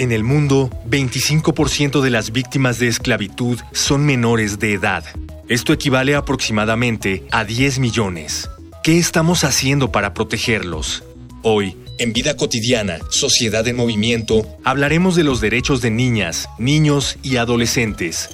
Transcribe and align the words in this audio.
En 0.00 0.12
el 0.12 0.24
mundo, 0.24 0.70
25% 0.88 2.00
de 2.00 2.08
las 2.08 2.32
víctimas 2.32 2.78
de 2.78 2.88
esclavitud 2.88 3.58
son 3.72 4.06
menores 4.06 4.58
de 4.58 4.72
edad. 4.72 5.04
Esto 5.46 5.74
equivale 5.74 6.14
aproximadamente 6.14 7.24
a 7.30 7.44
10 7.44 7.80
millones. 7.80 8.48
¿Qué 8.82 8.96
estamos 8.96 9.44
haciendo 9.44 9.92
para 9.92 10.14
protegerlos? 10.14 11.04
Hoy, 11.42 11.76
en 11.98 12.14
Vida 12.14 12.34
Cotidiana, 12.34 12.96
Sociedad 13.10 13.68
en 13.68 13.76
Movimiento, 13.76 14.46
hablaremos 14.64 15.16
de 15.16 15.24
los 15.24 15.42
derechos 15.42 15.82
de 15.82 15.90
niñas, 15.90 16.48
niños 16.58 17.18
y 17.22 17.36
adolescentes. 17.36 18.30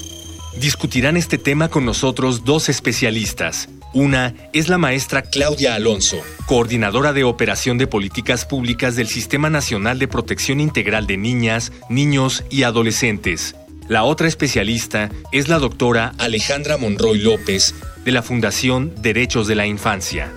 Discutirán 0.61 1.17
este 1.17 1.37
tema 1.37 1.69
con 1.69 1.85
nosotros 1.85 2.45
dos 2.45 2.69
especialistas, 2.69 3.69
una 3.97 4.35
es 4.53 4.69
la 4.69 4.77
maestra 4.77 5.23
Claudia 5.23 5.75
Alonso, 5.75 6.19
coordinadora 6.47 7.15
de 7.15 7.25
operación 7.25 7.79
de 7.79 7.87
políticas 7.87 8.45
públicas 8.45 8.95
del 8.95 9.09
Sistema 9.09 9.49
Nacional 9.49 9.99
de 9.99 10.07
Protección 10.07 10.61
Integral 10.61 11.07
de 11.07 11.17
Niñas, 11.17 11.73
Niños 11.89 12.45
y 12.51 12.65
Adolescentes. 12.65 13.57
La 13.89 14.05
otra 14.05 14.29
especialista 14.29 15.11
es 15.33 15.49
la 15.49 15.59
doctora 15.59 16.13
Alejandra 16.19 16.77
Monroy 16.77 17.21
López, 17.21 17.75
de 18.05 18.13
la 18.13 18.23
Fundación 18.23 18.93
Derechos 19.01 19.47
de 19.47 19.55
la 19.55 19.67
Infancia. 19.67 20.31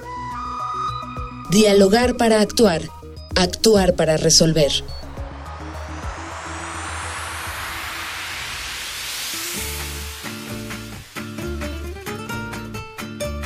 Dialogar 1.51 2.15
para 2.15 2.39
actuar, 2.39 2.83
actuar 3.35 3.95
para 3.95 4.15
resolver. 4.15 4.71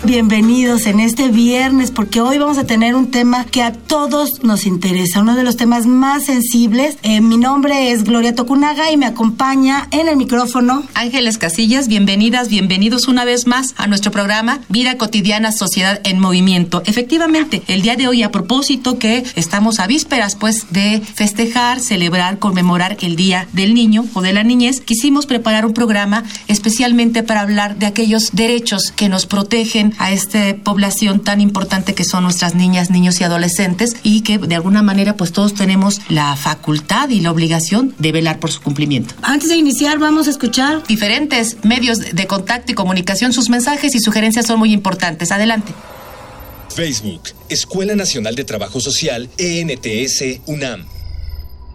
Bienvenidos 0.06 0.86
en 0.86 1.00
este 1.00 1.30
viernes 1.30 1.92
porque 1.92 2.20
hoy 2.20 2.38
vamos 2.38 2.58
a 2.58 2.66
tener 2.66 2.94
un 2.94 3.10
tema 3.10 3.46
que 3.46 3.64
a 3.64 3.72
todos 3.72 4.44
nos 4.44 4.66
interesa, 4.66 5.22
uno 5.22 5.36
de 5.36 5.44
los 5.44 5.56
temas 5.56 5.86
más 5.86 6.26
sensibles. 6.26 6.98
Eh, 7.04 7.22
mi 7.22 7.38
nombre 7.38 7.92
es 7.92 8.04
Gloria 8.04 8.36
Tocunaga 8.36 8.92
y 8.92 8.98
me 8.98 9.06
acompaña 9.06 9.88
en 9.92 10.10
el 10.10 10.18
micrófono 10.18 10.84
Ángeles 10.94 11.38
Casillas, 11.38 11.88
bienvenidas, 11.88 12.50
bienvenidos 12.50 13.08
una 13.08 13.24
vez 13.24 13.48
más 13.48 13.76
a 13.78 13.88
nuestro 13.88 14.12
programa 14.12 14.60
Vida 14.68 14.98
Cotidiana 14.98 15.52
Sociedad 15.52 16.02
en 16.04 16.20
Movimiento. 16.20 16.84
Efectivamente, 16.86 17.64
el 17.68 17.82
día 17.82 17.96
de 17.96 18.08
hoy 18.08 18.24
a 18.24 18.32
propósito 18.32 19.00
que 19.00 19.24
estamos 19.36 19.80
a 19.80 19.88
vísperas 19.88 20.36
pues 20.36 20.68
de 20.72 21.02
festejar, 21.02 21.80
celebrar, 21.80 22.40
conmemorar 22.40 22.98
el 23.02 23.16
Día 23.16 23.48
del 23.54 23.74
Niño 23.74 24.06
o 24.14 24.22
de 24.22 24.34
la 24.34 24.44
Niñez, 24.44 24.82
quisimos 24.82 25.28
preparar 25.28 25.66
un 25.66 25.74
programa 25.74 26.24
especialmente 26.48 27.24
para 27.24 27.42
hablar 27.42 27.78
de 27.78 27.86
aquellos 27.86 28.32
derechos 28.34 28.92
que 28.92 29.08
nos 29.08 29.26
protegen 29.26 29.93
a 30.00 30.12
esta 30.12 30.56
población 30.64 31.24
tan 31.24 31.42
importante 31.42 31.94
que 31.94 32.04
son 32.04 32.24
nuestras 32.24 32.56
niñas, 32.56 32.90
niños 32.90 33.20
y 33.22 33.24
adolescentes 33.24 33.96
y 34.04 34.22
que 34.22 34.38
de 34.38 34.56
alguna 34.56 34.82
manera 34.82 35.16
pues 35.16 35.32
todos 35.32 35.54
tenemos 35.54 36.02
la 36.10 36.36
facultad 36.36 37.10
y 37.10 37.22
la 37.22 37.32
obligación 37.32 37.96
de 38.00 38.12
velar 38.12 38.40
por 38.40 38.52
su 38.52 38.62
cumplimiento. 38.62 39.16
Antes 39.22 39.50
de 39.50 39.56
iniciar 39.56 40.00
vamos 40.00 40.28
a 40.28 40.32
escuchar 40.32 40.86
diferentes 40.88 41.58
medios 41.64 42.00
de 42.00 42.28
contacto 42.28 42.72
y 42.72 42.76
comunicación. 42.76 43.34
Sus 43.34 43.50
mensajes 43.50 43.96
y 43.96 44.00
sugerencias 44.00 44.46
son 44.46 44.60
muy 44.60 44.74
importantes. 44.74 45.32
Adelante. 45.32 45.74
Facebook, 46.74 47.22
Escuela 47.50 47.96
Nacional 47.96 48.36
de 48.36 48.44
Trabajo 48.44 48.80
Social, 48.80 49.30
ENTS, 49.38 50.42
UNAM. 50.48 50.86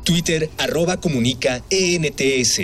Twitter, 0.04 0.50
arroba 0.58 0.98
comunica, 1.00 1.62
ENTS. 1.70 2.62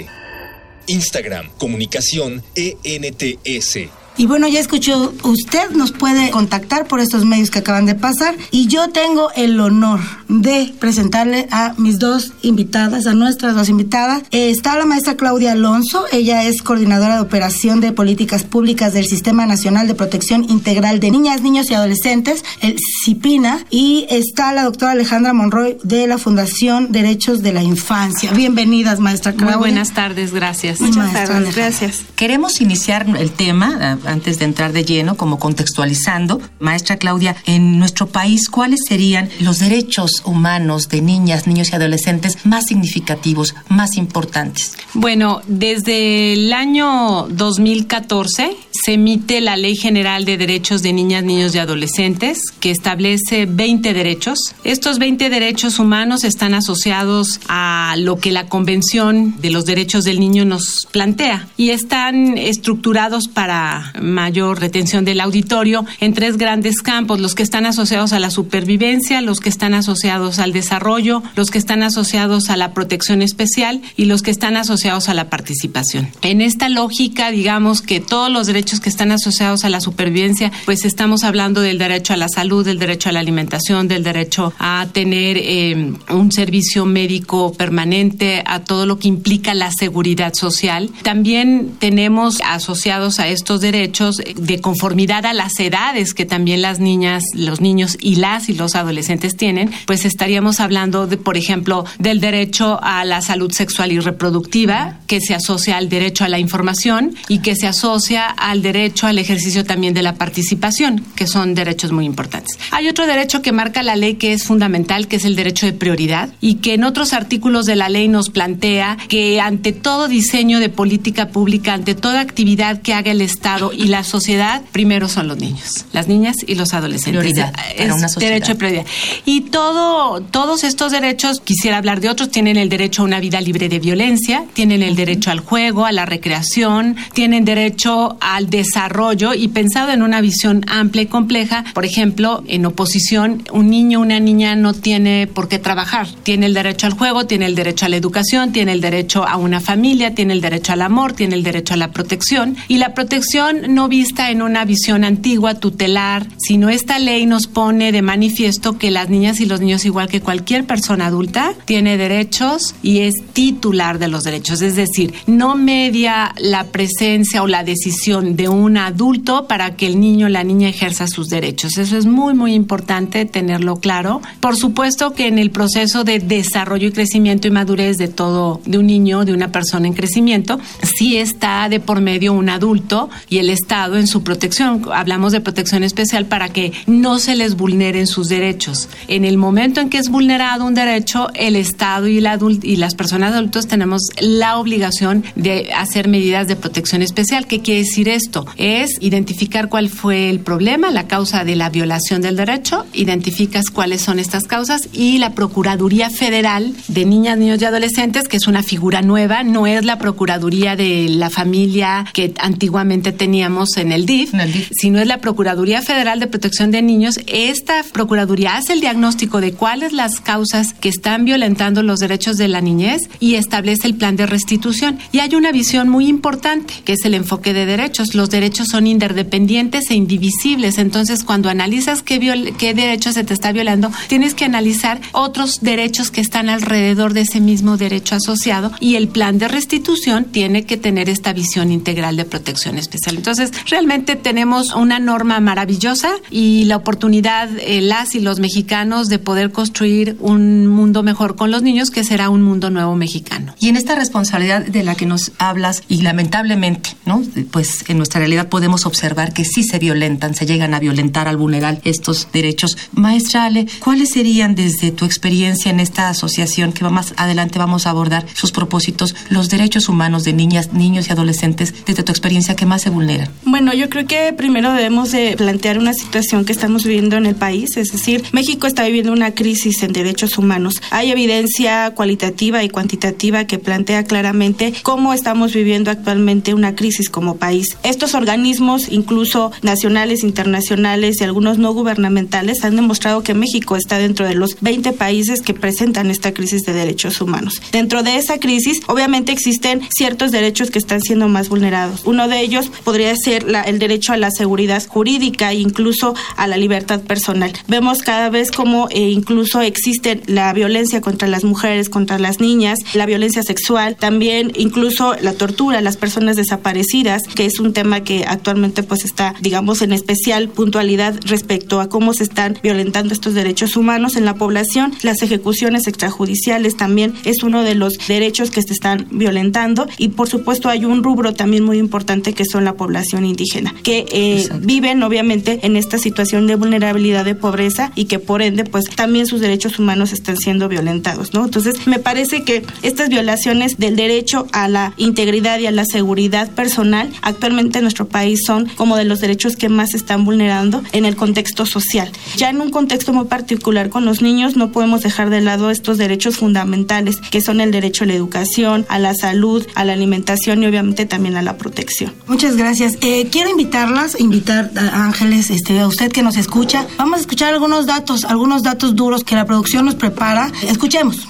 Instagram, 0.86 1.48
comunicación, 1.58 2.42
ENTS. 2.54 3.78
Y 4.16 4.26
bueno, 4.26 4.46
ya 4.46 4.60
escuchó, 4.60 5.12
usted 5.24 5.70
nos 5.70 5.90
puede 5.90 6.30
contactar 6.30 6.86
por 6.86 7.00
estos 7.00 7.24
medios 7.24 7.50
que 7.50 7.58
acaban 7.58 7.84
de 7.84 7.96
pasar 7.96 8.36
y 8.52 8.68
yo 8.68 8.88
tengo 8.90 9.30
el 9.34 9.58
honor 9.58 10.00
de 10.28 10.72
presentarle 10.78 11.48
a 11.50 11.74
mis 11.78 11.98
dos 11.98 12.32
invitadas, 12.42 13.06
a 13.06 13.14
nuestras 13.14 13.56
dos 13.56 13.68
invitadas. 13.68 14.22
Eh, 14.30 14.50
está 14.50 14.78
la 14.78 14.86
maestra 14.86 15.16
Claudia 15.16 15.52
Alonso, 15.52 16.04
ella 16.12 16.44
es 16.44 16.62
coordinadora 16.62 17.16
de 17.16 17.22
operación 17.22 17.80
de 17.80 17.90
políticas 17.90 18.44
públicas 18.44 18.92
del 18.92 19.06
Sistema 19.06 19.46
Nacional 19.46 19.88
de 19.88 19.96
Protección 19.96 20.44
Integral 20.48 21.00
de 21.00 21.10
Niñas, 21.10 21.42
Niños 21.42 21.68
y 21.70 21.74
Adolescentes, 21.74 22.44
el 22.60 22.76
CIPINA, 23.04 23.66
y 23.70 24.06
está 24.10 24.52
la 24.52 24.62
doctora 24.62 24.92
Alejandra 24.92 25.32
Monroy 25.32 25.78
de 25.82 26.06
la 26.06 26.18
Fundación 26.18 26.92
Derechos 26.92 27.42
de 27.42 27.52
la 27.52 27.64
Infancia. 27.64 28.30
Bienvenidas, 28.32 29.00
maestra 29.00 29.32
Claudia. 29.32 29.56
Muy 29.56 29.70
buenas 29.70 29.92
tardes, 29.92 30.32
gracias. 30.32 30.80
Muchas 30.80 31.12
gracias. 31.12 31.56
gracias. 31.56 32.02
Queremos 32.14 32.60
iniciar 32.60 33.06
el 33.18 33.32
tema 33.32 33.98
antes 34.06 34.38
de 34.38 34.44
entrar 34.44 34.72
de 34.72 34.84
lleno, 34.84 35.16
como 35.16 35.38
contextualizando, 35.38 36.40
maestra 36.58 36.96
Claudia, 36.96 37.36
en 37.46 37.78
nuestro 37.78 38.06
país, 38.06 38.48
¿cuáles 38.48 38.80
serían 38.88 39.28
los 39.40 39.58
derechos 39.58 40.22
humanos 40.24 40.88
de 40.88 41.02
niñas, 41.02 41.46
niños 41.46 41.70
y 41.72 41.76
adolescentes 41.76 42.44
más 42.44 42.66
significativos, 42.66 43.54
más 43.68 43.96
importantes? 43.96 44.74
Bueno, 44.94 45.40
desde 45.46 46.32
el 46.32 46.52
año 46.52 47.26
2014 47.28 48.56
se 48.84 48.94
emite 48.94 49.40
la 49.40 49.56
Ley 49.56 49.76
General 49.76 50.24
de 50.24 50.36
Derechos 50.36 50.82
de 50.82 50.92
Niñas, 50.92 51.24
Niños 51.24 51.54
y 51.54 51.58
Adolescentes, 51.58 52.50
que 52.60 52.70
establece 52.70 53.46
20 53.46 53.94
derechos. 53.94 54.54
Estos 54.64 54.98
20 54.98 55.30
derechos 55.30 55.78
humanos 55.78 56.24
están 56.24 56.54
asociados 56.54 57.40
a 57.48 57.94
lo 57.98 58.18
que 58.18 58.30
la 58.30 58.46
Convención 58.46 59.40
de 59.40 59.50
los 59.50 59.64
Derechos 59.64 60.04
del 60.04 60.20
Niño 60.20 60.44
nos 60.44 60.86
plantea 60.90 61.48
y 61.56 61.70
están 61.70 62.36
estructurados 62.36 63.28
para 63.28 63.93
mayor 64.00 64.60
retención 64.60 65.04
del 65.04 65.20
auditorio 65.20 65.84
en 66.00 66.14
tres 66.14 66.36
grandes 66.36 66.82
campos, 66.82 67.20
los 67.20 67.34
que 67.34 67.42
están 67.42 67.66
asociados 67.66 68.12
a 68.12 68.18
la 68.18 68.30
supervivencia, 68.30 69.20
los 69.20 69.40
que 69.40 69.48
están 69.48 69.74
asociados 69.74 70.38
al 70.38 70.52
desarrollo, 70.52 71.22
los 71.36 71.50
que 71.50 71.58
están 71.58 71.82
asociados 71.82 72.50
a 72.50 72.56
la 72.56 72.72
protección 72.72 73.22
especial 73.22 73.82
y 73.96 74.06
los 74.06 74.22
que 74.22 74.30
están 74.30 74.56
asociados 74.56 75.08
a 75.08 75.14
la 75.14 75.30
participación. 75.30 76.08
En 76.22 76.40
esta 76.40 76.68
lógica, 76.68 77.30
digamos 77.30 77.82
que 77.82 78.00
todos 78.00 78.30
los 78.30 78.46
derechos 78.46 78.80
que 78.80 78.88
están 78.88 79.12
asociados 79.12 79.64
a 79.64 79.70
la 79.70 79.80
supervivencia, 79.80 80.52
pues 80.64 80.84
estamos 80.84 81.24
hablando 81.24 81.60
del 81.60 81.78
derecho 81.78 82.12
a 82.12 82.16
la 82.16 82.28
salud, 82.28 82.64
del 82.64 82.78
derecho 82.78 83.08
a 83.08 83.12
la 83.12 83.20
alimentación, 83.20 83.88
del 83.88 84.02
derecho 84.02 84.52
a 84.58 84.86
tener 84.92 85.36
eh, 85.38 85.92
un 86.10 86.32
servicio 86.32 86.84
médico 86.84 87.52
permanente, 87.52 88.42
a 88.46 88.60
todo 88.60 88.86
lo 88.86 88.98
que 88.98 89.08
implica 89.08 89.54
la 89.54 89.70
seguridad 89.70 90.34
social. 90.34 90.90
También 91.02 91.74
tenemos 91.78 92.38
asociados 92.44 93.20
a 93.20 93.28
estos 93.28 93.60
derechos 93.60 93.83
de 93.92 94.60
conformidad 94.60 95.26
a 95.26 95.32
las 95.32 95.58
edades 95.58 96.14
que 96.14 96.26
también 96.26 96.62
las 96.62 96.80
niñas, 96.80 97.24
los 97.34 97.60
niños 97.60 97.96
y 98.00 98.16
las 98.16 98.48
y 98.48 98.54
los 98.54 98.74
adolescentes 98.74 99.36
tienen, 99.36 99.70
pues 99.86 100.04
estaríamos 100.04 100.60
hablando 100.60 101.06
de, 101.06 101.16
por 101.16 101.36
ejemplo, 101.36 101.84
del 101.98 102.20
derecho 102.20 102.78
a 102.82 103.04
la 103.04 103.22
salud 103.22 103.52
sexual 103.52 103.92
y 103.92 104.00
reproductiva, 104.00 104.98
que 105.06 105.20
se 105.20 105.34
asocia 105.34 105.76
al 105.76 105.88
derecho 105.88 106.24
a 106.24 106.28
la 106.28 106.38
información 106.38 107.14
y 107.28 107.38
que 107.38 107.56
se 107.56 107.66
asocia 107.66 108.26
al 108.26 108.62
derecho 108.62 109.06
al 109.06 109.18
ejercicio 109.18 109.64
también 109.64 109.94
de 109.94 110.02
la 110.02 110.14
participación, 110.14 111.04
que 111.14 111.26
son 111.26 111.54
derechos 111.54 111.92
muy 111.92 112.04
importantes. 112.04 112.58
Hay 112.70 112.88
otro 112.88 113.06
derecho 113.06 113.42
que 113.42 113.52
marca 113.52 113.82
la 113.82 113.96
ley 113.96 114.14
que 114.14 114.32
es 114.32 114.44
fundamental, 114.44 115.08
que 115.08 115.16
es 115.16 115.24
el 115.24 115.36
derecho 115.36 115.66
de 115.66 115.72
prioridad 115.72 116.30
y 116.40 116.56
que 116.56 116.74
en 116.74 116.84
otros 116.84 117.12
artículos 117.12 117.66
de 117.66 117.76
la 117.76 117.88
ley 117.88 118.08
nos 118.08 118.30
plantea 118.30 118.96
que 119.08 119.40
ante 119.40 119.72
todo 119.72 120.08
diseño 120.08 120.60
de 120.60 120.68
política 120.68 121.28
pública, 121.28 121.74
ante 121.74 121.94
toda 121.94 122.20
actividad 122.20 122.82
que 122.82 122.94
haga 122.94 123.10
el 123.10 123.20
Estado 123.20 123.72
y 123.76 123.88
la 123.88 124.04
sociedad, 124.04 124.62
primero 124.72 125.08
son 125.08 125.28
los 125.28 125.38
niños, 125.38 125.86
las 125.92 126.08
niñas 126.08 126.36
y 126.46 126.54
los 126.54 126.74
adolescentes. 126.74 127.20
Prioridad 127.20 127.54
es 127.76 128.14
derecho 128.16 128.52
de 128.52 128.54
prioridad. 128.56 128.86
Y 129.24 129.42
todo, 129.42 130.20
todos 130.20 130.64
estos 130.64 130.92
derechos, 130.92 131.40
quisiera 131.40 131.78
hablar 131.78 132.00
de 132.00 132.08
otros, 132.08 132.30
tienen 132.30 132.56
el 132.56 132.68
derecho 132.68 133.02
a 133.02 133.04
una 133.04 133.20
vida 133.20 133.40
libre 133.40 133.68
de 133.68 133.78
violencia, 133.78 134.44
tienen 134.52 134.82
el 134.82 134.96
derecho 134.96 135.30
al 135.30 135.40
juego, 135.40 135.86
a 135.86 135.92
la 135.92 136.06
recreación, 136.06 136.96
tienen 137.12 137.44
derecho 137.44 138.16
al 138.20 138.50
desarrollo 138.50 139.34
y 139.34 139.48
pensado 139.48 139.92
en 139.92 140.02
una 140.02 140.20
visión 140.20 140.64
amplia 140.68 141.02
y 141.02 141.06
compleja, 141.06 141.64
por 141.74 141.84
ejemplo, 141.84 142.42
en 142.46 142.66
oposición, 142.66 143.42
un 143.52 143.70
niño, 143.70 144.00
una 144.00 144.20
niña 144.20 144.56
no 144.56 144.74
tiene 144.74 145.26
por 145.26 145.48
qué 145.48 145.58
trabajar, 145.58 146.08
tiene 146.22 146.46
el 146.46 146.54
derecho 146.54 146.86
al 146.86 146.92
juego, 146.92 147.26
tiene 147.26 147.46
el 147.46 147.54
derecho 147.54 147.86
a 147.86 147.88
la 147.88 147.96
educación, 147.96 148.52
tiene 148.52 148.72
el 148.72 148.80
derecho 148.80 149.26
a 149.26 149.36
una 149.36 149.60
familia, 149.60 150.14
tiene 150.14 150.32
el 150.32 150.40
derecho 150.40 150.72
al 150.72 150.82
amor, 150.82 151.12
tiene 151.12 151.34
el 151.34 151.42
derecho 151.42 151.74
a 151.74 151.76
la 151.76 151.90
protección. 151.92 152.56
Y 152.68 152.78
la 152.78 152.94
protección 152.94 153.63
no 153.68 153.88
vista 153.88 154.30
en 154.30 154.42
una 154.42 154.64
visión 154.64 155.04
antigua, 155.04 155.54
tutelar, 155.54 156.26
sino 156.38 156.68
esta 156.68 156.98
ley 156.98 157.26
nos 157.26 157.46
pone 157.46 157.92
de 157.92 158.02
manifiesto 158.02 158.78
que 158.78 158.90
las 158.90 159.08
niñas 159.08 159.40
y 159.40 159.46
los 159.46 159.60
niños, 159.60 159.84
igual 159.84 160.08
que 160.08 160.20
cualquier 160.20 160.64
persona 160.64 161.06
adulta, 161.06 161.54
tiene 161.64 161.96
derechos 161.96 162.74
y 162.82 163.00
es 163.00 163.14
titular 163.32 163.98
de 163.98 164.08
los 164.08 164.24
derechos. 164.24 164.62
Es 164.62 164.76
decir, 164.76 165.14
no 165.26 165.54
media 165.54 166.34
la 166.38 166.64
presencia 166.64 167.42
o 167.42 167.46
la 167.46 167.64
decisión 167.64 168.36
de 168.36 168.48
un 168.48 168.76
adulto 168.76 169.46
para 169.46 169.76
que 169.76 169.86
el 169.86 170.00
niño 170.00 170.26
o 170.26 170.30
la 170.30 170.44
niña 170.44 170.68
ejerza 170.68 171.06
sus 171.06 171.28
derechos. 171.28 171.78
Eso 171.78 171.96
es 171.96 172.06
muy, 172.06 172.34
muy 172.34 172.54
importante 172.54 173.24
tenerlo 173.24 173.76
claro. 173.76 174.20
Por 174.40 174.56
supuesto 174.56 175.12
que 175.12 175.26
en 175.26 175.38
el 175.38 175.50
proceso 175.50 176.04
de 176.04 176.18
desarrollo 176.18 176.88
y 176.88 176.92
crecimiento 176.92 177.48
y 177.48 177.50
madurez 177.50 177.98
de 177.98 178.08
todo, 178.08 178.60
de 178.66 178.78
un 178.78 178.86
niño, 178.86 179.24
de 179.24 179.32
una 179.32 179.52
persona 179.52 179.86
en 179.86 179.94
crecimiento, 179.94 180.58
sí 180.82 181.16
está 181.16 181.68
de 181.68 181.80
por 181.80 182.00
medio 182.00 182.32
un 182.32 182.48
adulto 182.48 183.10
y 183.28 183.38
el 183.38 183.43
Estado 183.50 183.96
en 183.96 184.06
su 184.06 184.22
protección. 184.22 184.82
Hablamos 184.92 185.32
de 185.32 185.40
protección 185.40 185.84
especial 185.84 186.26
para 186.26 186.48
que 186.48 186.72
no 186.86 187.18
se 187.18 187.36
les 187.36 187.56
vulneren 187.56 188.06
sus 188.06 188.28
derechos. 188.28 188.88
En 189.08 189.24
el 189.24 189.36
momento 189.36 189.80
en 189.80 189.90
que 189.90 189.98
es 189.98 190.08
vulnerado 190.08 190.64
un 190.64 190.74
derecho, 190.74 191.28
el 191.34 191.56
Estado 191.56 192.06
y, 192.06 192.20
la 192.20 192.38
y 192.62 192.76
las 192.76 192.94
personas 192.94 193.34
adultas 193.34 193.66
tenemos 193.66 194.02
la 194.20 194.58
obligación 194.58 195.24
de 195.34 195.72
hacer 195.74 196.08
medidas 196.08 196.48
de 196.48 196.56
protección 196.56 197.02
especial. 197.02 197.46
¿Qué 197.46 197.60
quiere 197.60 197.80
decir 197.80 198.08
esto? 198.08 198.46
Es 198.56 198.96
identificar 199.00 199.68
cuál 199.68 199.88
fue 199.88 200.30
el 200.30 200.40
problema, 200.40 200.90
la 200.90 201.06
causa 201.06 201.44
de 201.44 201.56
la 201.56 201.70
violación 201.70 202.22
del 202.22 202.36
derecho, 202.36 202.86
identificas 202.92 203.66
cuáles 203.70 204.02
son 204.02 204.18
estas 204.18 204.44
causas 204.44 204.88
y 204.92 205.18
la 205.18 205.34
Procuraduría 205.34 206.10
Federal 206.10 206.74
de 206.88 207.04
Niñas, 207.04 207.38
Niños 207.38 207.60
y 207.60 207.64
Adolescentes, 207.64 208.28
que 208.28 208.36
es 208.36 208.46
una 208.46 208.62
figura 208.62 209.02
nueva, 209.02 209.42
no 209.42 209.66
es 209.66 209.84
la 209.84 209.98
Procuraduría 209.98 210.76
de 210.76 211.08
la 211.08 211.30
Familia 211.30 212.06
que 212.12 212.34
antiguamente 212.38 213.12
teníamos 213.34 213.76
en 213.78 213.90
el 213.90 214.06
DIF, 214.06 214.32
sino 214.70 215.00
es 215.00 215.08
la 215.08 215.18
Procuraduría 215.18 215.82
Federal 215.82 216.20
de 216.20 216.28
Protección 216.28 216.70
de 216.70 216.82
Niños. 216.82 217.18
Esta 217.26 217.82
Procuraduría 217.92 218.56
hace 218.56 218.74
el 218.74 218.80
diagnóstico 218.80 219.40
de 219.40 219.52
cuáles 219.52 219.92
las 219.92 220.20
causas 220.20 220.72
que 220.72 220.88
están 220.88 221.24
violentando 221.24 221.82
los 221.82 221.98
derechos 221.98 222.36
de 222.36 222.46
la 222.46 222.60
niñez 222.60 223.00
y 223.18 223.34
establece 223.34 223.88
el 223.88 223.96
plan 223.96 224.14
de 224.14 224.26
restitución. 224.26 225.00
Y 225.10 225.18
hay 225.18 225.34
una 225.34 225.50
visión 225.50 225.88
muy 225.88 226.06
importante, 226.06 226.74
que 226.84 226.92
es 226.92 227.04
el 227.04 227.14
enfoque 227.14 227.52
de 227.52 227.66
derechos. 227.66 228.14
Los 228.14 228.30
derechos 228.30 228.68
son 228.68 228.86
interdependientes 228.86 229.90
e 229.90 229.94
indivisibles. 229.96 230.78
Entonces, 230.78 231.24
cuando 231.24 231.50
analizas 231.50 232.02
qué, 232.02 232.20
qué 232.56 232.72
derecho 232.72 233.10
se 233.10 233.24
te 233.24 233.34
está 233.34 233.50
violando, 233.50 233.90
tienes 234.06 234.34
que 234.34 234.44
analizar 234.44 235.00
otros 235.10 235.58
derechos 235.60 236.12
que 236.12 236.20
están 236.20 236.48
alrededor 236.48 237.14
de 237.14 237.22
ese 237.22 237.40
mismo 237.40 237.78
derecho 237.78 238.14
asociado 238.14 238.70
y 238.78 238.94
el 238.94 239.08
plan 239.08 239.38
de 239.38 239.48
restitución 239.48 240.26
tiene 240.26 240.66
que 240.66 240.76
tener 240.76 241.08
esta 241.08 241.32
visión 241.32 241.72
integral 241.72 242.16
de 242.16 242.26
protección 242.26 242.78
especial. 242.78 243.23
Entonces, 243.24 243.52
realmente 243.70 244.16
tenemos 244.16 244.74
una 244.74 244.98
norma 244.98 245.40
maravillosa 245.40 246.10
y 246.30 246.64
la 246.64 246.76
oportunidad, 246.76 247.48
eh, 247.58 247.80
las 247.80 248.14
y 248.14 248.20
los 248.20 248.38
mexicanos, 248.38 249.08
de 249.08 249.18
poder 249.18 249.50
construir 249.50 250.18
un 250.20 250.66
mundo 250.66 251.02
mejor 251.02 251.34
con 251.34 251.50
los 251.50 251.62
niños, 251.62 251.90
que 251.90 252.04
será 252.04 252.28
un 252.28 252.42
mundo 252.42 252.68
nuevo 252.68 252.94
mexicano. 252.96 253.54
Y 253.58 253.70
en 253.70 253.78
esta 253.78 253.94
responsabilidad 253.94 254.66
de 254.66 254.84
la 254.84 254.94
que 254.94 255.06
nos 255.06 255.32
hablas, 255.38 255.84
y 255.88 256.02
lamentablemente, 256.02 256.90
¿no? 257.06 257.22
Pues 257.50 257.88
en 257.88 257.96
nuestra 257.96 258.18
realidad 258.18 258.50
podemos 258.50 258.84
observar 258.84 259.32
que 259.32 259.46
sí 259.46 259.62
se 259.62 259.78
violentan, 259.78 260.34
se 260.34 260.44
llegan 260.44 260.74
a 260.74 260.78
violentar 260.78 261.26
al 261.26 261.38
vulnerar 261.38 261.80
estos 261.84 262.28
derechos. 262.30 262.76
Maestra 262.92 263.46
Ale, 263.46 263.66
¿cuáles 263.82 264.10
serían 264.10 264.54
desde 264.54 264.90
tu 264.90 265.06
experiencia 265.06 265.70
en 265.70 265.80
esta 265.80 266.10
asociación 266.10 266.74
que 266.74 266.84
más 266.84 267.14
adelante 267.16 267.58
vamos 267.58 267.86
a 267.86 267.90
abordar 267.90 268.26
sus 268.34 268.52
propósitos, 268.52 269.14
los 269.30 269.48
derechos 269.48 269.88
humanos 269.88 270.24
de 270.24 270.34
niñas, 270.34 270.74
niños 270.74 271.08
y 271.08 271.12
adolescentes 271.12 271.74
desde 271.86 272.02
tu 272.02 272.12
experiencia 272.12 272.54
que 272.54 272.66
más 272.66 272.82
se 272.82 272.90
vulneran? 272.90 273.13
Bueno, 273.44 273.72
yo 273.74 273.88
creo 273.88 274.06
que 274.06 274.32
primero 274.32 274.72
debemos 274.72 275.12
de 275.12 275.36
plantear 275.36 275.78
una 275.78 275.94
situación 275.94 276.44
que 276.44 276.52
estamos 276.52 276.84
viviendo 276.84 277.16
en 277.16 277.26
el 277.26 277.34
país, 277.34 277.76
es 277.76 277.92
decir, 277.92 278.24
México 278.32 278.66
está 278.66 278.84
viviendo 278.84 279.12
una 279.12 279.34
crisis 279.34 279.82
en 279.82 279.92
derechos 279.92 280.38
humanos. 280.38 280.80
Hay 280.90 281.10
evidencia 281.10 281.92
cualitativa 281.94 282.64
y 282.64 282.68
cuantitativa 282.68 283.46
que 283.46 283.58
plantea 283.58 284.04
claramente 284.04 284.72
cómo 284.82 285.12
estamos 285.12 285.54
viviendo 285.54 285.90
actualmente 285.90 286.54
una 286.54 286.74
crisis 286.74 287.08
como 287.08 287.36
país. 287.36 287.76
Estos 287.82 288.14
organismos, 288.14 288.88
incluso 288.90 289.52
nacionales, 289.62 290.24
internacionales 290.24 291.20
y 291.20 291.24
algunos 291.24 291.58
no 291.58 291.72
gubernamentales, 291.72 292.64
han 292.64 292.76
demostrado 292.76 293.22
que 293.22 293.34
México 293.34 293.76
está 293.76 293.98
dentro 293.98 294.26
de 294.26 294.34
los 294.34 294.56
20 294.60 294.92
países 294.92 295.42
que 295.42 295.54
presentan 295.54 296.10
esta 296.10 296.32
crisis 296.32 296.62
de 296.62 296.72
derechos 296.72 297.20
humanos. 297.20 297.60
Dentro 297.72 298.02
de 298.02 298.16
esa 298.16 298.38
crisis, 298.38 298.80
obviamente 298.86 299.32
existen 299.32 299.82
ciertos 299.94 300.32
derechos 300.32 300.70
que 300.70 300.78
están 300.78 301.00
siendo 301.00 301.28
más 301.28 301.48
vulnerados. 301.48 302.02
Uno 302.04 302.28
de 302.28 302.40
ellos 302.40 302.70
podría 302.84 303.03
ser 303.16 303.44
la, 303.44 303.62
el 303.62 303.78
derecho 303.78 304.12
a 304.12 304.16
la 304.16 304.30
seguridad 304.30 304.82
jurídica 304.86 305.52
e 305.52 305.56
incluso 305.56 306.14
a 306.36 306.46
la 306.46 306.56
libertad 306.56 307.00
personal. 307.00 307.52
Vemos 307.68 308.02
cada 308.02 308.30
vez 308.30 308.50
como 308.50 308.88
eh, 308.90 309.10
incluso 309.10 309.60
existe 309.60 310.20
la 310.26 310.52
violencia 310.52 311.00
contra 311.00 311.28
las 311.28 311.44
mujeres, 311.44 311.88
contra 311.88 312.18
las 312.18 312.40
niñas, 312.40 312.78
la 312.94 313.06
violencia 313.06 313.42
sexual, 313.42 313.96
también 313.96 314.52
incluso 314.56 315.14
la 315.20 315.32
tortura, 315.32 315.80
las 315.80 315.96
personas 315.96 316.36
desaparecidas, 316.36 317.22
que 317.34 317.46
es 317.46 317.60
un 317.60 317.72
tema 317.72 318.02
que 318.02 318.24
actualmente 318.26 318.82
pues 318.82 319.04
está, 319.04 319.34
digamos, 319.40 319.82
en 319.82 319.92
especial 319.92 320.48
puntualidad 320.48 321.18
respecto 321.26 321.80
a 321.80 321.88
cómo 321.88 322.14
se 322.14 322.24
están 322.24 322.58
violentando 322.62 323.12
estos 323.12 323.34
derechos 323.34 323.76
humanos 323.76 324.16
en 324.16 324.24
la 324.24 324.34
población. 324.34 324.94
Las 325.02 325.22
ejecuciones 325.22 325.86
extrajudiciales 325.86 326.76
también 326.76 327.14
es 327.24 327.42
uno 327.42 327.62
de 327.62 327.74
los 327.74 327.94
derechos 328.08 328.50
que 328.50 328.62
se 328.62 328.72
están 328.72 329.06
violentando 329.10 329.86
y 329.98 330.08
por 330.08 330.28
supuesto 330.28 330.68
hay 330.68 330.84
un 330.84 331.02
rubro 331.02 331.34
también 331.34 331.64
muy 331.64 331.78
importante 331.78 332.32
que 332.32 332.44
son 332.44 332.64
la 332.64 332.74
población 332.74 332.93
indígena, 333.24 333.74
que 333.82 334.06
eh, 334.10 334.48
viven 334.60 335.02
obviamente 335.02 335.60
en 335.62 335.76
esta 335.76 335.98
situación 335.98 336.46
de 336.46 336.56
vulnerabilidad 336.56 337.24
de 337.24 337.34
pobreza 337.34 337.92
y 337.94 338.04
que 338.04 338.18
por 338.18 338.42
ende 338.42 338.64
pues 338.64 338.84
también 338.86 339.26
sus 339.26 339.40
derechos 339.40 339.78
humanos 339.78 340.12
están 340.12 340.36
siendo 340.36 340.68
violentados, 340.68 341.34
¿no? 341.34 341.44
Entonces 341.44 341.86
me 341.86 341.98
parece 341.98 342.42
que 342.42 342.62
estas 342.82 343.08
violaciones 343.08 343.78
del 343.78 343.96
derecho 343.96 344.46
a 344.52 344.68
la 344.68 344.94
integridad 344.96 345.58
y 345.58 345.66
a 345.66 345.70
la 345.70 345.84
seguridad 345.84 346.50
personal 346.50 347.10
actualmente 347.22 347.78
en 347.78 347.84
nuestro 347.84 348.06
país 348.06 348.40
son 348.46 348.66
como 348.76 348.96
de 348.96 349.04
los 349.04 349.20
derechos 349.20 349.56
que 349.56 349.68
más 349.68 349.90
se 349.90 349.96
están 349.96 350.24
vulnerando 350.24 350.82
en 350.92 351.04
el 351.04 351.16
contexto 351.16 351.66
social. 351.66 352.10
Ya 352.36 352.50
en 352.50 352.60
un 352.60 352.70
contexto 352.70 353.12
muy 353.12 353.26
particular 353.26 353.90
con 353.90 354.04
los 354.04 354.22
niños 354.22 354.56
no 354.56 354.72
podemos 354.72 355.02
dejar 355.02 355.30
de 355.30 355.40
lado 355.40 355.70
estos 355.70 355.98
derechos 355.98 356.36
fundamentales 356.36 357.16
que 357.30 357.40
son 357.40 357.60
el 357.60 357.70
derecho 357.70 358.04
a 358.04 358.06
la 358.06 358.14
educación, 358.14 358.86
a 358.88 358.98
la 358.98 359.14
salud, 359.14 359.66
a 359.74 359.84
la 359.84 359.92
alimentación 359.92 360.62
y 360.62 360.66
obviamente 360.66 361.06
también 361.06 361.36
a 361.36 361.42
la 361.42 361.56
protección. 361.56 362.12
Muchas 362.26 362.56
gracias. 362.56 362.83
Eh, 363.00 363.28
quiero 363.32 363.48
invitarlas, 363.48 364.20
invitar 364.20 364.70
a 364.76 365.04
Ángeles, 365.04 365.48
este, 365.50 365.80
a 365.80 365.86
usted 365.86 366.12
que 366.12 366.22
nos 366.22 366.36
escucha. 366.36 366.86
Vamos 366.98 367.18
a 367.18 367.20
escuchar 367.22 367.54
algunos 367.54 367.86
datos, 367.86 368.24
algunos 368.24 368.62
datos 368.62 368.94
duros 368.94 369.24
que 369.24 369.34
la 369.34 369.46
producción 369.46 369.86
nos 369.86 369.94
prepara. 369.94 370.52
Escuchemos. 370.62 371.26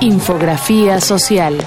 Infografía 0.00 1.00
social. 1.00 1.66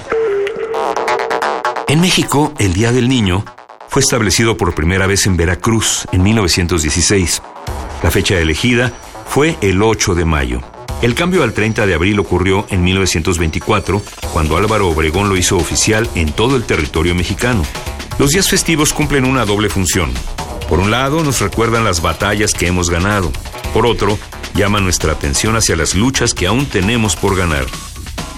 En 1.88 2.00
México, 2.00 2.52
el 2.58 2.74
Día 2.74 2.92
del 2.92 3.08
Niño 3.08 3.44
fue 3.88 4.00
establecido 4.00 4.56
por 4.56 4.76
primera 4.76 5.08
vez 5.08 5.26
en 5.26 5.36
Veracruz 5.36 6.06
en 6.12 6.22
1916. 6.22 7.42
La 8.04 8.12
fecha 8.12 8.38
elegida 8.38 8.92
fue 9.26 9.56
el 9.62 9.82
8 9.82 10.14
de 10.14 10.24
mayo. 10.24 10.77
El 11.00 11.14
cambio 11.14 11.44
al 11.44 11.52
30 11.52 11.86
de 11.86 11.94
abril 11.94 12.18
ocurrió 12.18 12.66
en 12.70 12.82
1924, 12.82 14.02
cuando 14.32 14.56
Álvaro 14.56 14.88
Obregón 14.88 15.28
lo 15.28 15.36
hizo 15.36 15.56
oficial 15.56 16.10
en 16.16 16.32
todo 16.32 16.56
el 16.56 16.64
territorio 16.64 17.14
mexicano. 17.14 17.62
Los 18.18 18.30
días 18.30 18.48
festivos 18.48 18.92
cumplen 18.92 19.24
una 19.24 19.44
doble 19.44 19.68
función. 19.68 20.12
Por 20.68 20.80
un 20.80 20.90
lado, 20.90 21.22
nos 21.22 21.40
recuerdan 21.40 21.84
las 21.84 22.02
batallas 22.02 22.52
que 22.52 22.66
hemos 22.66 22.90
ganado. 22.90 23.30
Por 23.72 23.86
otro, 23.86 24.18
llaman 24.54 24.82
nuestra 24.82 25.12
atención 25.12 25.54
hacia 25.54 25.76
las 25.76 25.94
luchas 25.94 26.34
que 26.34 26.48
aún 26.48 26.66
tenemos 26.66 27.14
por 27.14 27.36
ganar. 27.36 27.66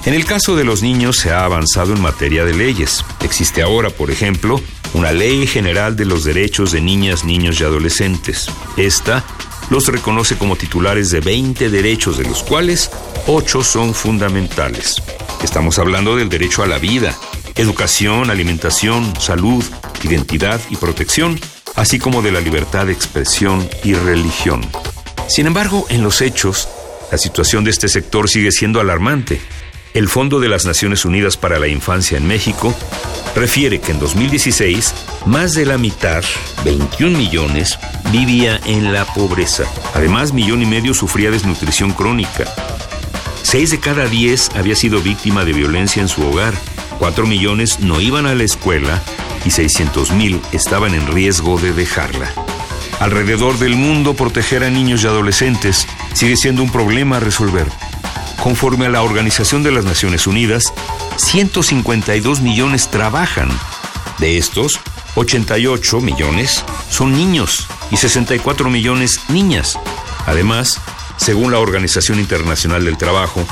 En 0.04 0.12
el 0.12 0.26
caso 0.26 0.54
de 0.54 0.64
los 0.64 0.82
niños 0.82 1.16
se 1.16 1.30
ha 1.30 1.44
avanzado 1.46 1.94
en 1.94 2.02
materia 2.02 2.44
de 2.44 2.54
leyes. 2.54 3.04
Existe 3.22 3.62
ahora, 3.62 3.88
por 3.88 4.10
ejemplo, 4.10 4.60
una 4.92 5.12
ley 5.12 5.46
general 5.46 5.96
de 5.96 6.04
los 6.04 6.24
derechos 6.24 6.72
de 6.72 6.82
niñas, 6.82 7.24
niños 7.24 7.58
y 7.60 7.64
adolescentes. 7.64 8.48
Esta 8.76 9.24
los 9.70 9.86
reconoce 9.86 10.36
como 10.36 10.56
titulares 10.56 11.10
de 11.10 11.20
20 11.20 11.70
derechos, 11.70 12.18
de 12.18 12.24
los 12.24 12.42
cuales 12.42 12.90
8 13.26 13.64
son 13.64 13.94
fundamentales. 13.94 15.02
Estamos 15.42 15.78
hablando 15.78 16.16
del 16.16 16.28
derecho 16.28 16.62
a 16.62 16.66
la 16.66 16.78
vida, 16.78 17.16
educación, 17.54 18.30
alimentación, 18.30 19.14
salud, 19.18 19.64
identidad 20.02 20.60
y 20.68 20.76
protección, 20.76 21.40
así 21.76 21.98
como 21.98 22.20
de 22.20 22.32
la 22.32 22.40
libertad 22.40 22.86
de 22.86 22.92
expresión 22.92 23.66
y 23.84 23.94
religión. 23.94 24.60
Sin 25.28 25.46
embargo, 25.46 25.86
en 25.88 26.02
los 26.02 26.20
hechos, 26.20 26.68
la 27.12 27.18
situación 27.18 27.64
de 27.64 27.70
este 27.70 27.88
sector 27.88 28.28
sigue 28.28 28.52
siendo 28.52 28.80
alarmante. 28.80 29.40
El 29.94 30.08
Fondo 30.08 30.40
de 30.40 30.48
las 30.48 30.66
Naciones 30.66 31.04
Unidas 31.04 31.36
para 31.36 31.58
la 31.58 31.68
Infancia 31.68 32.18
en 32.18 32.26
México 32.26 32.74
refiere 33.34 33.80
que 33.80 33.92
en 33.92 33.98
2016 33.98 34.94
más 35.26 35.54
de 35.54 35.66
la 35.66 35.78
mitad, 35.78 36.24
21 36.64 37.16
millones, 37.16 37.78
vivía 38.10 38.60
en 38.66 38.92
la 38.92 39.04
pobreza. 39.04 39.64
Además, 39.94 40.32
millón 40.32 40.62
y 40.62 40.66
medio 40.66 40.94
sufría 40.94 41.30
desnutrición 41.30 41.92
crónica. 41.92 42.44
Seis 43.42 43.70
de 43.70 43.80
cada 43.80 44.06
diez 44.06 44.50
había 44.54 44.76
sido 44.76 45.00
víctima 45.00 45.44
de 45.44 45.52
violencia 45.52 46.02
en 46.02 46.08
su 46.08 46.22
hogar 46.22 46.54
4 47.00 47.26
millones 47.26 47.80
no 47.80 47.98
iban 47.98 48.26
a 48.26 48.34
la 48.34 48.44
escuela 48.44 49.02
y 49.46 49.50
600 49.50 50.12
mil 50.12 50.38
estaban 50.52 50.94
en 50.94 51.06
riesgo 51.06 51.58
de 51.58 51.72
dejarla. 51.72 52.30
Alrededor 53.00 53.58
del 53.58 53.74
mundo, 53.74 54.12
proteger 54.12 54.62
a 54.62 54.70
niños 54.70 55.02
y 55.02 55.06
adolescentes 55.06 55.88
sigue 56.12 56.36
siendo 56.36 56.62
un 56.62 56.70
problema 56.70 57.16
a 57.16 57.20
resolver. 57.20 57.66
Conforme 58.42 58.86
a 58.86 58.90
la 58.90 59.02
Organización 59.02 59.62
de 59.62 59.70
las 59.70 59.84
Naciones 59.84 60.26
Unidas, 60.26 60.72
152 61.16 62.40
millones 62.40 62.88
trabajan. 62.88 63.48
De 64.18 64.38
estos, 64.38 64.80
88 65.14 66.00
millones 66.00 66.64
son 66.88 67.12
niños 67.12 67.66
y 67.90 67.98
64 67.98 68.70
millones 68.70 69.20
niñas. 69.28 69.78
Además, 70.26 70.80
según 71.18 71.52
la 71.52 71.58
Organización 71.58 72.18
Internacional 72.18 72.84
del 72.84 72.96
Trabajo, 72.96 73.44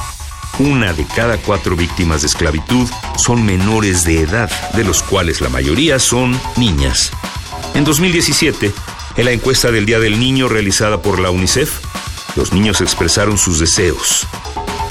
una 0.59 0.95
de 0.95 1.04
cada 1.04 1.37
cuatro 1.37 1.76
víctimas 1.76 2.23
de 2.23 2.28
esclavitud 2.28 2.88
son 3.16 3.45
menores 3.45 4.04
de 4.04 4.23
edad, 4.23 4.50
de 4.73 4.85
los 4.85 5.02
cuales 5.02 5.42
la 5.42 5.50
mayoría 5.50 5.99
son 5.99 6.38
niñas. 6.57 7.12
En 7.75 7.85
2017, 7.85 8.73
en 9.18 9.25
la 9.25 9.33
encuesta 9.33 9.71
del 9.71 9.85
Día 9.85 9.99
del 9.99 10.18
Niño 10.18 10.49
realizada 10.49 11.02
por 11.02 11.21
la 11.21 11.30
UNICEF, 11.30 11.78
los 12.37 12.52
niños 12.52 12.80
expresaron 12.80 13.37
sus 13.37 13.59
deseos. 13.59 14.26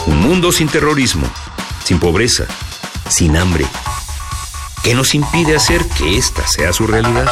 Un 0.08 0.22
mundo 0.22 0.54
sin 0.54 0.70
terrorismo, 0.70 1.28
sin 1.84 2.00
pobreza, 2.00 2.46
sin 3.10 3.36
hambre. 3.36 3.66
¿Qué 4.82 4.96
nos 4.96 5.14
impide 5.14 5.54
hacer 5.54 5.86
que 5.98 6.18
esta 6.18 6.48
sea 6.48 6.72
su 6.72 6.88
realidad? 6.88 7.28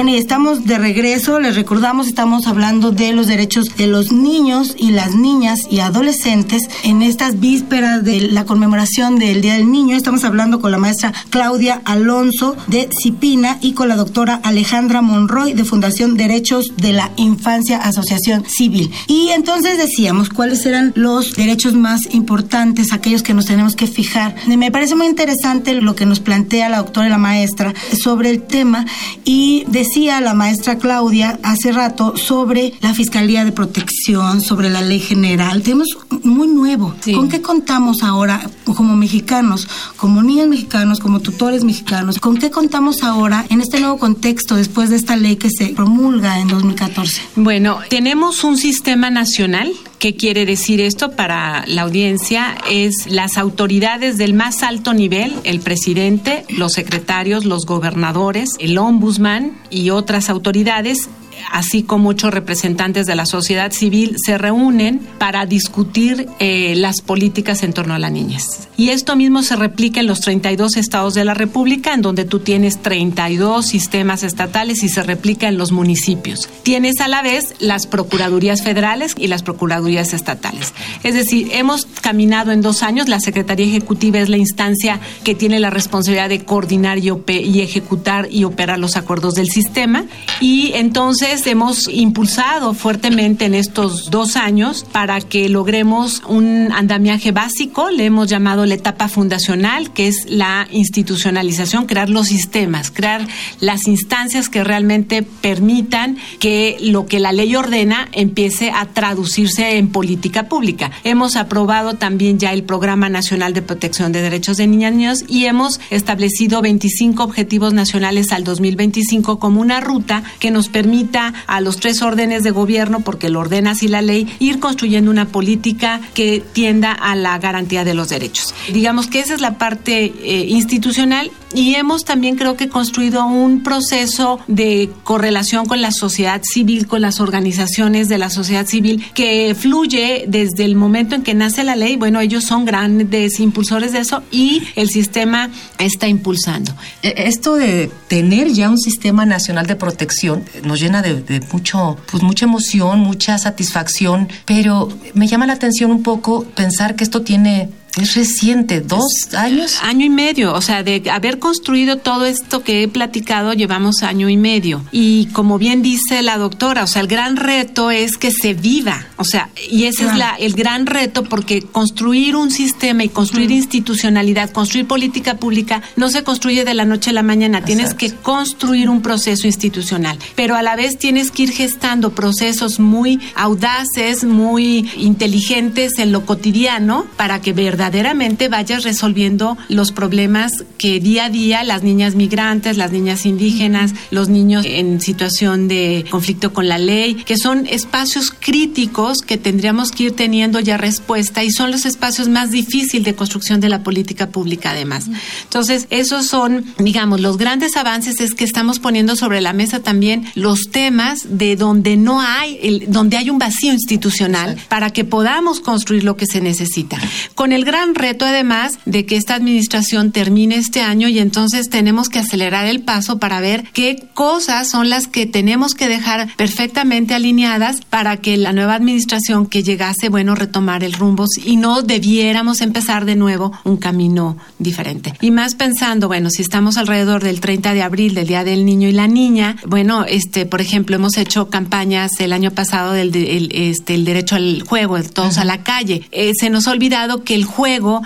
Bueno, 0.00 0.12
y 0.12 0.16
estamos 0.16 0.64
de 0.64 0.78
regreso, 0.78 1.40
les 1.40 1.56
recordamos, 1.56 2.06
estamos 2.06 2.46
hablando 2.46 2.90
de 2.90 3.12
los 3.12 3.26
derechos 3.26 3.76
de 3.76 3.86
los 3.86 4.12
niños 4.12 4.74
y 4.78 4.92
las 4.92 5.14
niñas 5.14 5.60
y 5.70 5.80
adolescentes 5.80 6.62
en 6.84 7.02
estas 7.02 7.38
vísperas 7.38 8.02
de 8.02 8.22
la 8.22 8.46
conmemoración 8.46 9.18
del 9.18 9.42
Día 9.42 9.56
del 9.56 9.70
Niño. 9.70 9.94
Estamos 9.94 10.24
hablando 10.24 10.58
con 10.58 10.72
la 10.72 10.78
maestra 10.78 11.12
Claudia 11.28 11.82
Alonso 11.84 12.56
de 12.68 12.88
Cipina 12.98 13.58
y 13.60 13.74
con 13.74 13.88
la 13.88 13.96
doctora 13.96 14.40
Alejandra 14.42 15.02
Monroy 15.02 15.52
de 15.52 15.66
Fundación 15.66 16.16
Derechos 16.16 16.72
de 16.78 16.94
la 16.94 17.10
Infancia 17.16 17.76
Asociación 17.76 18.46
Civil. 18.48 18.90
Y 19.06 19.28
entonces 19.34 19.76
decíamos 19.76 20.30
cuáles 20.30 20.64
eran 20.64 20.92
los 20.96 21.34
derechos 21.34 21.74
más 21.74 22.14
importantes, 22.14 22.94
aquellos 22.94 23.22
que 23.22 23.34
nos 23.34 23.44
tenemos 23.44 23.76
que 23.76 23.86
fijar. 23.86 24.34
Me 24.46 24.70
parece 24.70 24.94
muy 24.94 25.08
interesante 25.08 25.74
lo 25.74 25.94
que 25.94 26.06
nos 26.06 26.20
plantea 26.20 26.70
la 26.70 26.78
doctora 26.78 27.08
y 27.08 27.10
la 27.10 27.18
maestra 27.18 27.74
sobre 28.02 28.30
el 28.30 28.44
tema 28.44 28.86
y 29.26 29.64
de 29.68 29.89
decía 29.90 30.20
la 30.20 30.34
maestra 30.34 30.78
Claudia 30.78 31.40
hace 31.42 31.72
rato 31.72 32.16
sobre 32.16 32.74
la 32.80 32.94
Fiscalía 32.94 33.44
de 33.44 33.50
Protección, 33.50 34.40
sobre 34.40 34.70
la 34.70 34.82
ley 34.82 35.00
general. 35.00 35.62
Tenemos 35.64 35.88
muy 36.22 36.46
nuevo. 36.46 36.94
¿Con 37.12 37.28
qué 37.28 37.42
contamos 37.42 38.04
ahora 38.04 38.48
como 38.76 38.94
mexicanos, 38.94 39.66
como 39.96 40.22
niños 40.22 40.46
mexicanos, 40.46 41.00
como 41.00 41.18
tutores 41.18 41.64
mexicanos? 41.64 42.20
¿Con 42.20 42.36
qué 42.36 42.52
contamos 42.52 43.02
ahora 43.02 43.44
en 43.48 43.60
este 43.60 43.80
nuevo 43.80 43.98
contexto 43.98 44.54
después 44.54 44.90
de 44.90 44.96
esta 44.96 45.16
ley 45.16 45.34
que 45.34 45.50
se 45.50 45.70
promulga 45.70 46.38
en 46.38 46.46
2014? 46.46 47.22
Bueno, 47.34 47.80
tenemos 47.88 48.44
un 48.44 48.58
sistema 48.58 49.10
nacional 49.10 49.72
¿Qué 50.00 50.16
quiere 50.16 50.46
decir 50.46 50.80
esto 50.80 51.10
para 51.10 51.66
la 51.66 51.82
audiencia? 51.82 52.56
Es 52.70 53.06
las 53.06 53.36
autoridades 53.36 54.16
del 54.16 54.32
más 54.32 54.62
alto 54.62 54.94
nivel, 54.94 55.34
el 55.44 55.60
presidente, 55.60 56.46
los 56.48 56.72
secretarios, 56.72 57.44
los 57.44 57.66
gobernadores, 57.66 58.52
el 58.60 58.78
ombudsman 58.78 59.58
y 59.80 59.90
otras 59.90 60.28
autoridades 60.28 61.08
así 61.50 61.82
como 61.82 62.10
ocho 62.10 62.30
representantes 62.30 63.06
de 63.06 63.14
la 63.14 63.26
sociedad 63.26 63.72
civil, 63.72 64.16
se 64.24 64.38
reúnen 64.38 65.00
para 65.18 65.46
discutir 65.46 66.26
eh, 66.38 66.74
las 66.76 67.00
políticas 67.00 67.62
en 67.62 67.72
torno 67.72 67.94
a 67.94 67.98
la 67.98 68.10
niñez. 68.10 68.68
Y 68.76 68.90
esto 68.90 69.14
mismo 69.14 69.42
se 69.42 69.56
replica 69.56 70.00
en 70.00 70.06
los 70.06 70.20
32 70.20 70.76
estados 70.76 71.14
de 71.14 71.24
la 71.24 71.34
República, 71.34 71.92
en 71.92 72.02
donde 72.02 72.24
tú 72.24 72.40
tienes 72.40 72.80
32 72.80 73.66
sistemas 73.66 74.22
estatales 74.22 74.82
y 74.82 74.88
se 74.88 75.02
replica 75.02 75.48
en 75.48 75.58
los 75.58 75.70
municipios. 75.70 76.48
Tienes 76.62 77.00
a 77.00 77.08
la 77.08 77.22
vez 77.22 77.54
las 77.58 77.86
procuradurías 77.86 78.62
federales 78.62 79.14
y 79.18 79.26
las 79.26 79.42
procuradurías 79.42 80.14
estatales. 80.14 80.72
Es 81.02 81.14
decir, 81.14 81.48
hemos 81.52 81.86
caminado 82.00 82.52
en 82.52 82.62
dos 82.62 82.82
años, 82.82 83.08
la 83.08 83.20
Secretaría 83.20 83.66
Ejecutiva 83.66 84.18
es 84.18 84.28
la 84.28 84.38
instancia 84.38 85.00
que 85.24 85.34
tiene 85.34 85.60
la 85.60 85.70
responsabilidad 85.70 86.28
de 86.28 86.44
coordinar 86.44 86.98
y, 86.98 87.10
y 87.28 87.60
ejecutar 87.60 88.28
y 88.30 88.44
operar 88.44 88.78
los 88.78 88.96
acuerdos 88.96 89.34
del 89.34 89.48
sistema. 89.48 90.06
Y 90.40 90.72
entonces, 90.74 91.29
hemos 91.30 91.86
impulsado 91.86 92.74
fuertemente 92.74 93.44
en 93.44 93.54
estos 93.54 94.10
dos 94.10 94.34
años 94.36 94.84
para 94.90 95.20
que 95.20 95.48
logremos 95.48 96.22
un 96.26 96.72
andamiaje 96.72 97.30
básico, 97.30 97.90
le 97.90 98.06
hemos 98.06 98.28
llamado 98.28 98.66
la 98.66 98.74
etapa 98.74 99.06
fundacional, 99.06 99.92
que 99.92 100.08
es 100.08 100.26
la 100.28 100.66
institucionalización, 100.72 101.86
crear 101.86 102.10
los 102.10 102.26
sistemas, 102.26 102.90
crear 102.90 103.28
las 103.60 103.86
instancias 103.86 104.48
que 104.48 104.64
realmente 104.64 105.22
permitan 105.22 106.16
que 106.40 106.76
lo 106.80 107.06
que 107.06 107.20
la 107.20 107.32
ley 107.32 107.54
ordena 107.54 108.08
empiece 108.10 108.72
a 108.72 108.86
traducirse 108.86 109.76
en 109.78 109.88
política 109.88 110.48
pública. 110.48 110.90
Hemos 111.04 111.36
aprobado 111.36 111.94
también 111.94 112.40
ya 112.40 112.52
el 112.52 112.64
Programa 112.64 113.08
Nacional 113.08 113.54
de 113.54 113.62
Protección 113.62 114.10
de 114.10 114.22
Derechos 114.22 114.56
de 114.56 114.66
Niñas 114.66 114.92
y 114.92 114.96
Niños 114.96 115.24
y 115.28 115.44
hemos 115.44 115.80
establecido 115.90 116.60
25 116.60 117.22
objetivos 117.22 117.72
nacionales 117.72 118.32
al 118.32 118.42
2025 118.42 119.38
como 119.38 119.60
una 119.60 119.80
ruta 119.80 120.24
que 120.40 120.50
nos 120.50 120.68
permita 120.68 121.19
a 121.46 121.60
los 121.60 121.78
tres 121.78 122.02
órdenes 122.02 122.42
de 122.42 122.50
gobierno, 122.50 123.00
porque 123.00 123.28
lo 123.28 123.40
ordena 123.40 123.72
así 123.72 123.88
la 123.88 124.02
ley, 124.02 124.26
ir 124.38 124.60
construyendo 124.60 125.10
una 125.10 125.28
política 125.28 126.00
que 126.14 126.42
tienda 126.52 126.92
a 126.92 127.14
la 127.14 127.38
garantía 127.38 127.84
de 127.84 127.94
los 127.94 128.08
derechos. 128.08 128.54
Digamos 128.72 129.06
que 129.06 129.20
esa 129.20 129.34
es 129.34 129.40
la 129.40 129.58
parte 129.58 130.04
eh, 130.04 130.46
institucional 130.48 131.30
y 131.52 131.74
hemos 131.74 132.04
también 132.04 132.36
creo 132.36 132.56
que 132.56 132.68
construido 132.68 133.26
un 133.26 133.62
proceso 133.62 134.38
de 134.46 134.90
correlación 135.04 135.66
con 135.66 135.80
la 135.80 135.90
sociedad 135.90 136.40
civil, 136.44 136.86
con 136.86 137.00
las 137.00 137.20
organizaciones 137.20 138.08
de 138.08 138.18
la 138.18 138.30
sociedad 138.30 138.66
civil 138.66 139.04
que 139.14 139.54
fluye 139.58 140.24
desde 140.28 140.64
el 140.64 140.76
momento 140.76 141.14
en 141.14 141.22
que 141.22 141.34
nace 141.34 141.64
la 141.64 141.76
ley. 141.76 141.96
Bueno, 141.96 142.20
ellos 142.20 142.44
son 142.44 142.64
grandes 142.64 143.40
impulsores 143.40 143.92
de 143.92 144.00
eso 144.00 144.22
y 144.30 144.62
el 144.76 144.88
sistema 144.88 145.50
está 145.78 146.06
impulsando. 146.08 146.72
E, 147.02 147.14
esto 147.26 147.56
de 147.56 147.90
tener 148.08 148.48
ya 148.52 148.70
un 148.70 148.78
sistema 148.78 149.26
nacional 149.26 149.66
de 149.66 149.76
protección 149.76 150.44
nos 150.64 150.80
llena 150.80 151.02
de, 151.02 151.20
de 151.22 151.40
mucho, 151.52 151.96
pues 152.10 152.22
mucha 152.22 152.44
emoción, 152.44 153.00
mucha 153.00 153.38
satisfacción, 153.38 154.28
pero 154.44 154.88
me 155.14 155.26
llama 155.26 155.46
la 155.46 155.54
atención 155.54 155.90
un 155.90 156.02
poco 156.02 156.44
pensar 156.54 156.94
que 156.94 157.04
esto 157.04 157.22
tiene 157.22 157.70
es 157.98 158.14
reciente, 158.14 158.80
dos 158.80 159.04
años. 159.36 159.78
Año 159.82 160.06
y 160.06 160.10
medio, 160.10 160.54
o 160.54 160.60
sea, 160.60 160.82
de 160.82 161.02
haber 161.10 161.38
construido 161.38 161.96
todo 161.98 162.24
esto 162.24 162.62
que 162.62 162.82
he 162.82 162.88
platicado, 162.88 163.52
llevamos 163.52 164.02
año 164.02 164.28
y 164.28 164.36
medio. 164.36 164.84
Y 164.92 165.26
como 165.26 165.58
bien 165.58 165.82
dice 165.82 166.22
la 166.22 166.38
doctora, 166.38 166.84
o 166.84 166.86
sea, 166.86 167.02
el 167.02 167.08
gran 167.08 167.36
reto 167.36 167.90
es 167.90 168.16
que 168.16 168.30
se 168.30 168.54
viva, 168.54 169.06
o 169.16 169.24
sea, 169.24 169.50
y 169.70 169.84
ese 169.84 170.06
es 170.06 170.14
la, 170.16 170.36
el 170.36 170.52
gran 170.52 170.86
reto 170.86 171.24
porque 171.24 171.62
construir 171.62 172.36
un 172.36 172.50
sistema 172.50 173.02
y 173.02 173.08
construir 173.08 173.50
institucionalidad, 173.50 174.50
construir 174.50 174.86
política 174.86 175.36
pública, 175.36 175.82
no 175.96 176.10
se 176.10 176.22
construye 176.22 176.64
de 176.64 176.74
la 176.74 176.84
noche 176.84 177.10
a 177.10 177.14
la 177.14 177.22
mañana, 177.22 177.64
tienes 177.64 177.94
que 177.94 178.12
construir 178.12 178.88
un 178.88 179.02
proceso 179.02 179.46
institucional, 179.46 180.18
pero 180.36 180.54
a 180.54 180.62
la 180.62 180.76
vez 180.76 180.96
tienes 180.96 181.30
que 181.30 181.44
ir 181.44 181.52
gestando 181.52 182.12
procesos 182.12 182.78
muy 182.78 183.20
audaces, 183.34 184.24
muy 184.24 184.90
inteligentes 184.96 185.98
en 185.98 186.12
lo 186.12 186.24
cotidiano 186.24 187.06
para 187.16 187.40
que 187.40 187.52
verdaderamente 187.52 187.79
verdaderamente 187.80 188.50
vayas 188.50 188.84
resolviendo 188.84 189.56
los 189.70 189.90
problemas 189.90 190.64
que 190.76 191.00
día 191.00 191.24
a 191.24 191.30
día 191.30 191.64
las 191.64 191.82
niñas 191.82 192.14
migrantes, 192.14 192.76
las 192.76 192.92
niñas 192.92 193.24
indígenas, 193.24 193.94
los 194.10 194.28
niños 194.28 194.66
en 194.68 195.00
situación 195.00 195.66
de 195.66 196.04
conflicto 196.10 196.52
con 196.52 196.68
la 196.68 196.76
ley, 196.76 197.14
que 197.14 197.38
son 197.38 197.66
espacios 197.66 198.34
críticos 198.38 199.22
que 199.22 199.38
tendríamos 199.38 199.92
que 199.92 200.04
ir 200.04 200.12
teniendo 200.12 200.60
ya 200.60 200.76
respuesta 200.76 201.42
y 201.42 201.50
son 201.50 201.70
los 201.70 201.86
espacios 201.86 202.28
más 202.28 202.50
difíciles 202.50 203.06
de 203.06 203.14
construcción 203.14 203.60
de 203.60 203.70
la 203.70 203.82
política 203.82 204.28
pública 204.28 204.72
además. 204.72 205.06
Entonces, 205.44 205.86
esos 205.88 206.26
son, 206.26 206.66
digamos, 206.76 207.22
los 207.22 207.38
grandes 207.38 207.78
avances 207.78 208.20
es 208.20 208.34
que 208.34 208.44
estamos 208.44 208.78
poniendo 208.78 209.16
sobre 209.16 209.40
la 209.40 209.54
mesa 209.54 209.80
también 209.80 210.26
los 210.34 210.70
temas 210.70 211.38
de 211.38 211.56
donde 211.56 211.96
no 211.96 212.20
hay, 212.20 212.58
el, 212.62 212.92
donde 212.92 213.16
hay 213.16 213.30
un 213.30 213.38
vacío 213.38 213.72
institucional 213.72 214.58
para 214.68 214.90
que 214.90 215.06
podamos 215.06 215.60
construir 215.60 216.04
lo 216.04 216.18
que 216.18 216.26
se 216.26 216.42
necesita. 216.42 216.98
Con 217.34 217.52
el 217.52 217.69
gran 217.70 217.94
reto 217.94 218.24
además 218.24 218.80
de 218.84 219.06
que 219.06 219.16
esta 219.16 219.36
administración 219.36 220.10
termine 220.10 220.56
este 220.56 220.80
año 220.80 221.06
y 221.06 221.20
entonces 221.20 221.70
tenemos 221.70 222.08
que 222.08 222.18
acelerar 222.18 222.66
el 222.66 222.82
paso 222.82 223.20
para 223.20 223.40
ver 223.40 223.64
qué 223.72 224.08
cosas 224.12 224.68
son 224.68 224.90
las 224.90 225.06
que 225.06 225.26
tenemos 225.26 225.74
que 225.74 225.88
dejar 225.88 226.34
perfectamente 226.36 227.14
alineadas 227.14 227.80
para 227.88 228.16
que 228.16 228.36
la 228.36 228.52
nueva 228.52 228.74
administración 228.74 229.46
que 229.46 229.62
llegase, 229.62 230.08
bueno, 230.08 230.34
retomar 230.34 230.82
el 230.82 230.94
rumbo 230.94 231.26
y 231.44 231.56
no 231.56 231.82
debiéramos 231.82 232.60
empezar 232.60 233.04
de 233.04 233.14
nuevo 233.14 233.52
un 233.62 233.76
camino 233.76 234.36
diferente. 234.58 235.14
Y 235.20 235.30
más 235.30 235.54
pensando, 235.54 236.08
bueno, 236.08 236.28
si 236.30 236.42
estamos 236.42 236.76
alrededor 236.76 237.22
del 237.22 237.40
30 237.40 237.72
de 237.74 237.82
abril, 237.82 238.14
del 238.14 238.26
Día 238.26 238.42
del 238.42 238.64
Niño 238.64 238.88
y 238.88 238.92
la 238.92 239.06
Niña, 239.06 239.56
bueno, 239.64 240.04
este, 240.08 240.44
por 240.44 240.60
ejemplo, 240.60 240.96
hemos 240.96 241.16
hecho 241.18 241.50
campañas 241.50 242.10
el 242.18 242.32
año 242.32 242.50
pasado 242.50 242.92
del 242.92 243.10
este, 243.52 243.94
el 243.94 244.04
derecho 244.04 244.34
al 244.34 244.62
juego, 244.62 245.00
todos 245.02 245.38
a 245.38 245.44
la 245.44 245.62
calle. 245.62 246.02
Eh, 246.10 246.32
se 246.34 246.50
nos 246.50 246.66
ha 246.66 246.72
olvidado 246.72 247.22
que 247.22 247.34
el 247.34 247.44
juego, 247.44 247.59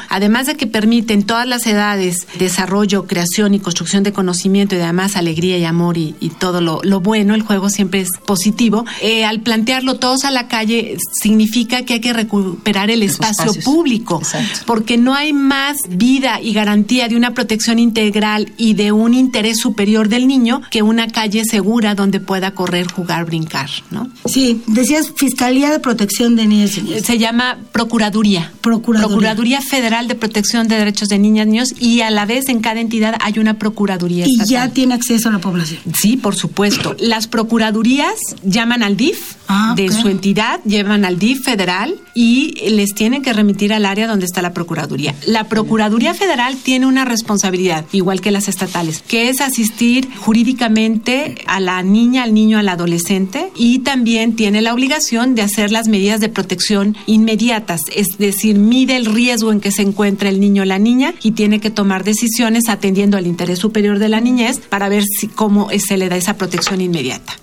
además 0.09 0.47
de 0.47 0.57
que 0.57 0.67
permite 0.67 1.15
en 1.15 1.23
todas 1.25 1.47
las 1.47 1.67
edades 1.67 2.27
desarrollo, 2.39 3.07
creación 3.07 3.55
y 3.55 3.61
construcción 3.61 4.03
de 4.03 4.13
conocimiento 4.13 4.75
y 4.75 4.81
además 4.81 5.17
alegría 5.17 5.59
y 5.59 5.65
amor 5.65 5.99
y, 5.99 6.15
todo 6.39 6.61
lo, 6.61 7.01
bueno, 7.01 7.35
el 7.35 7.43
juego 7.43 7.71
siempre 7.71 8.01
es 8.01 8.09
positivo. 8.25 8.85
Eh, 9.03 9.25
al 9.25 9.41
plantearlo 9.41 9.97
todos 9.99 10.25
a 10.25 10.31
la 10.31 10.49
calle 10.49 10.97
significa 11.21 11.85
que 11.85 11.95
hay 11.95 12.01
que 12.01 12.13
recuperar 12.13 12.91
el 12.91 13.03
espacio 13.03 13.53
público, 13.63 14.21
porque 14.67 14.97
no 14.97 15.15
hay 15.15 15.33
más 15.33 15.77
vida 15.89 16.41
y 16.41 16.53
garantía 16.53 17.09
de 17.09 17.17
una 17.17 17.35
protección 17.35 17.79
integral 17.79 18.53
y 18.57 18.75
de 18.75 18.93
un 18.93 19.15
interés 19.15 19.59
superior 19.59 20.09
del 20.09 20.27
niño 20.27 20.63
que 20.71 20.83
una 20.83 21.09
calle 21.09 21.45
segura 21.45 21.95
donde 21.95 22.21
pueda 22.21 22.53
correr, 22.53 22.91
jugar, 22.91 23.25
brincar, 23.25 23.71
¿no? 23.91 24.09
Sí, 24.25 24.63
decías 24.67 25.13
Fiscalía 25.17 25.71
de 25.71 25.79
Protección 25.79 26.37
de 26.37 26.47
Niños 26.47 26.77
y 26.79 26.83
Niñas. 26.83 27.03
Se 27.03 27.19
llama 27.19 27.59
Procuraduría. 27.73 28.53
Procuraduría. 28.61 29.09
Procuraduría 29.09 29.44
Federal 29.61 30.09
de 30.09 30.15
Protección 30.15 30.69
de 30.69 30.77
Derechos 30.77 31.09
de 31.09 31.19
Niñas 31.19 31.47
y 31.47 31.51
Niños 31.51 31.75
y 31.79 32.01
a 32.01 32.11
la 32.11 32.27
vez 32.27 32.49
en 32.49 32.61
cada 32.61 32.81
entidad 32.81 33.17
hay 33.21 33.39
una 33.39 33.55
Procuraduría. 33.59 34.25
Y 34.27 34.45
ya 34.47 34.69
tiene 34.69 34.95
acceso 34.95 35.29
a 35.29 35.33
la 35.33 35.39
población. 35.39 35.81
Sí, 36.01 36.17
por 36.17 36.35
supuesto. 36.35 36.97
Las 37.01 37.27
Procuradurías 37.29 38.15
llaman 38.43 38.83
al 38.83 38.97
DIF 38.97 39.35
ah, 39.49 39.75
de 39.77 39.91
su 39.91 40.09
entidad, 40.09 40.61
llevan 40.65 41.05
al 41.05 41.19
DIF 41.19 41.45
federal 41.45 41.95
y 42.15 42.71
les 42.71 42.95
tienen 42.95 43.23
que 43.23 43.33
remitir 43.33 43.73
al 43.73 43.87
área 43.87 44.07
donde 44.07 44.27
está 44.27 44.43
la 44.43 44.53
Procuraduría. 44.53 45.15
La 45.27 45.45
Procuraduría 45.45 46.15
Federal 46.15 46.57
tiene 46.57 46.87
una 46.87 47.05
responsabilidad, 47.05 47.85
igual 47.93 48.21
que 48.21 48.31
las 48.31 48.49
estatales, 48.49 49.03
que 49.07 49.29
es 49.29 49.41
asistir 49.41 50.09
jurídicamente 50.17 51.37
a 51.47 51.61
la 51.61 51.83
niña, 51.83 52.23
al 52.23 52.35
niño, 52.35 52.59
al 52.59 52.69
adolescente 52.69 53.51
y 53.57 53.81
también 53.81 54.37
tiene 54.37 54.63
la 54.63 54.73
obligación 54.73 55.35
de 55.35 55.43
hacer 55.43 55.71
las 55.71 55.89
medidas 55.89 56.21
de 56.21 56.29
protección 56.29 56.97
inmediatas, 57.07 57.83
es 57.95 58.19
decir, 58.19 58.59
mide 58.59 58.97
el 58.97 59.07
riesgo 59.07 59.34
en 59.43 59.61
que 59.61 59.71
se 59.71 59.83
encuentra 59.83 60.29
el 60.29 60.41
niño 60.41 60.63
o 60.63 60.65
la 60.65 60.79
niña 60.79 61.15
y 61.23 61.33
tiene 61.33 61.61
que 61.61 61.71
tomar 61.71 62.05
decisiones 62.05 62.69
atendiendo 62.69 63.17
al 63.17 63.27
interés 63.27 63.59
superior 63.59 63.99
de 63.99 64.09
la 64.09 64.21
niñez 64.21 64.61
para 64.69 64.89
ver 64.89 65.05
si 65.05 65.29
cómo 65.29 65.69
se 65.79 65.97
le 65.97 66.09
da 66.09 66.17
esa 66.17 66.37
protección 66.37 66.81
inmediata. 66.81 67.39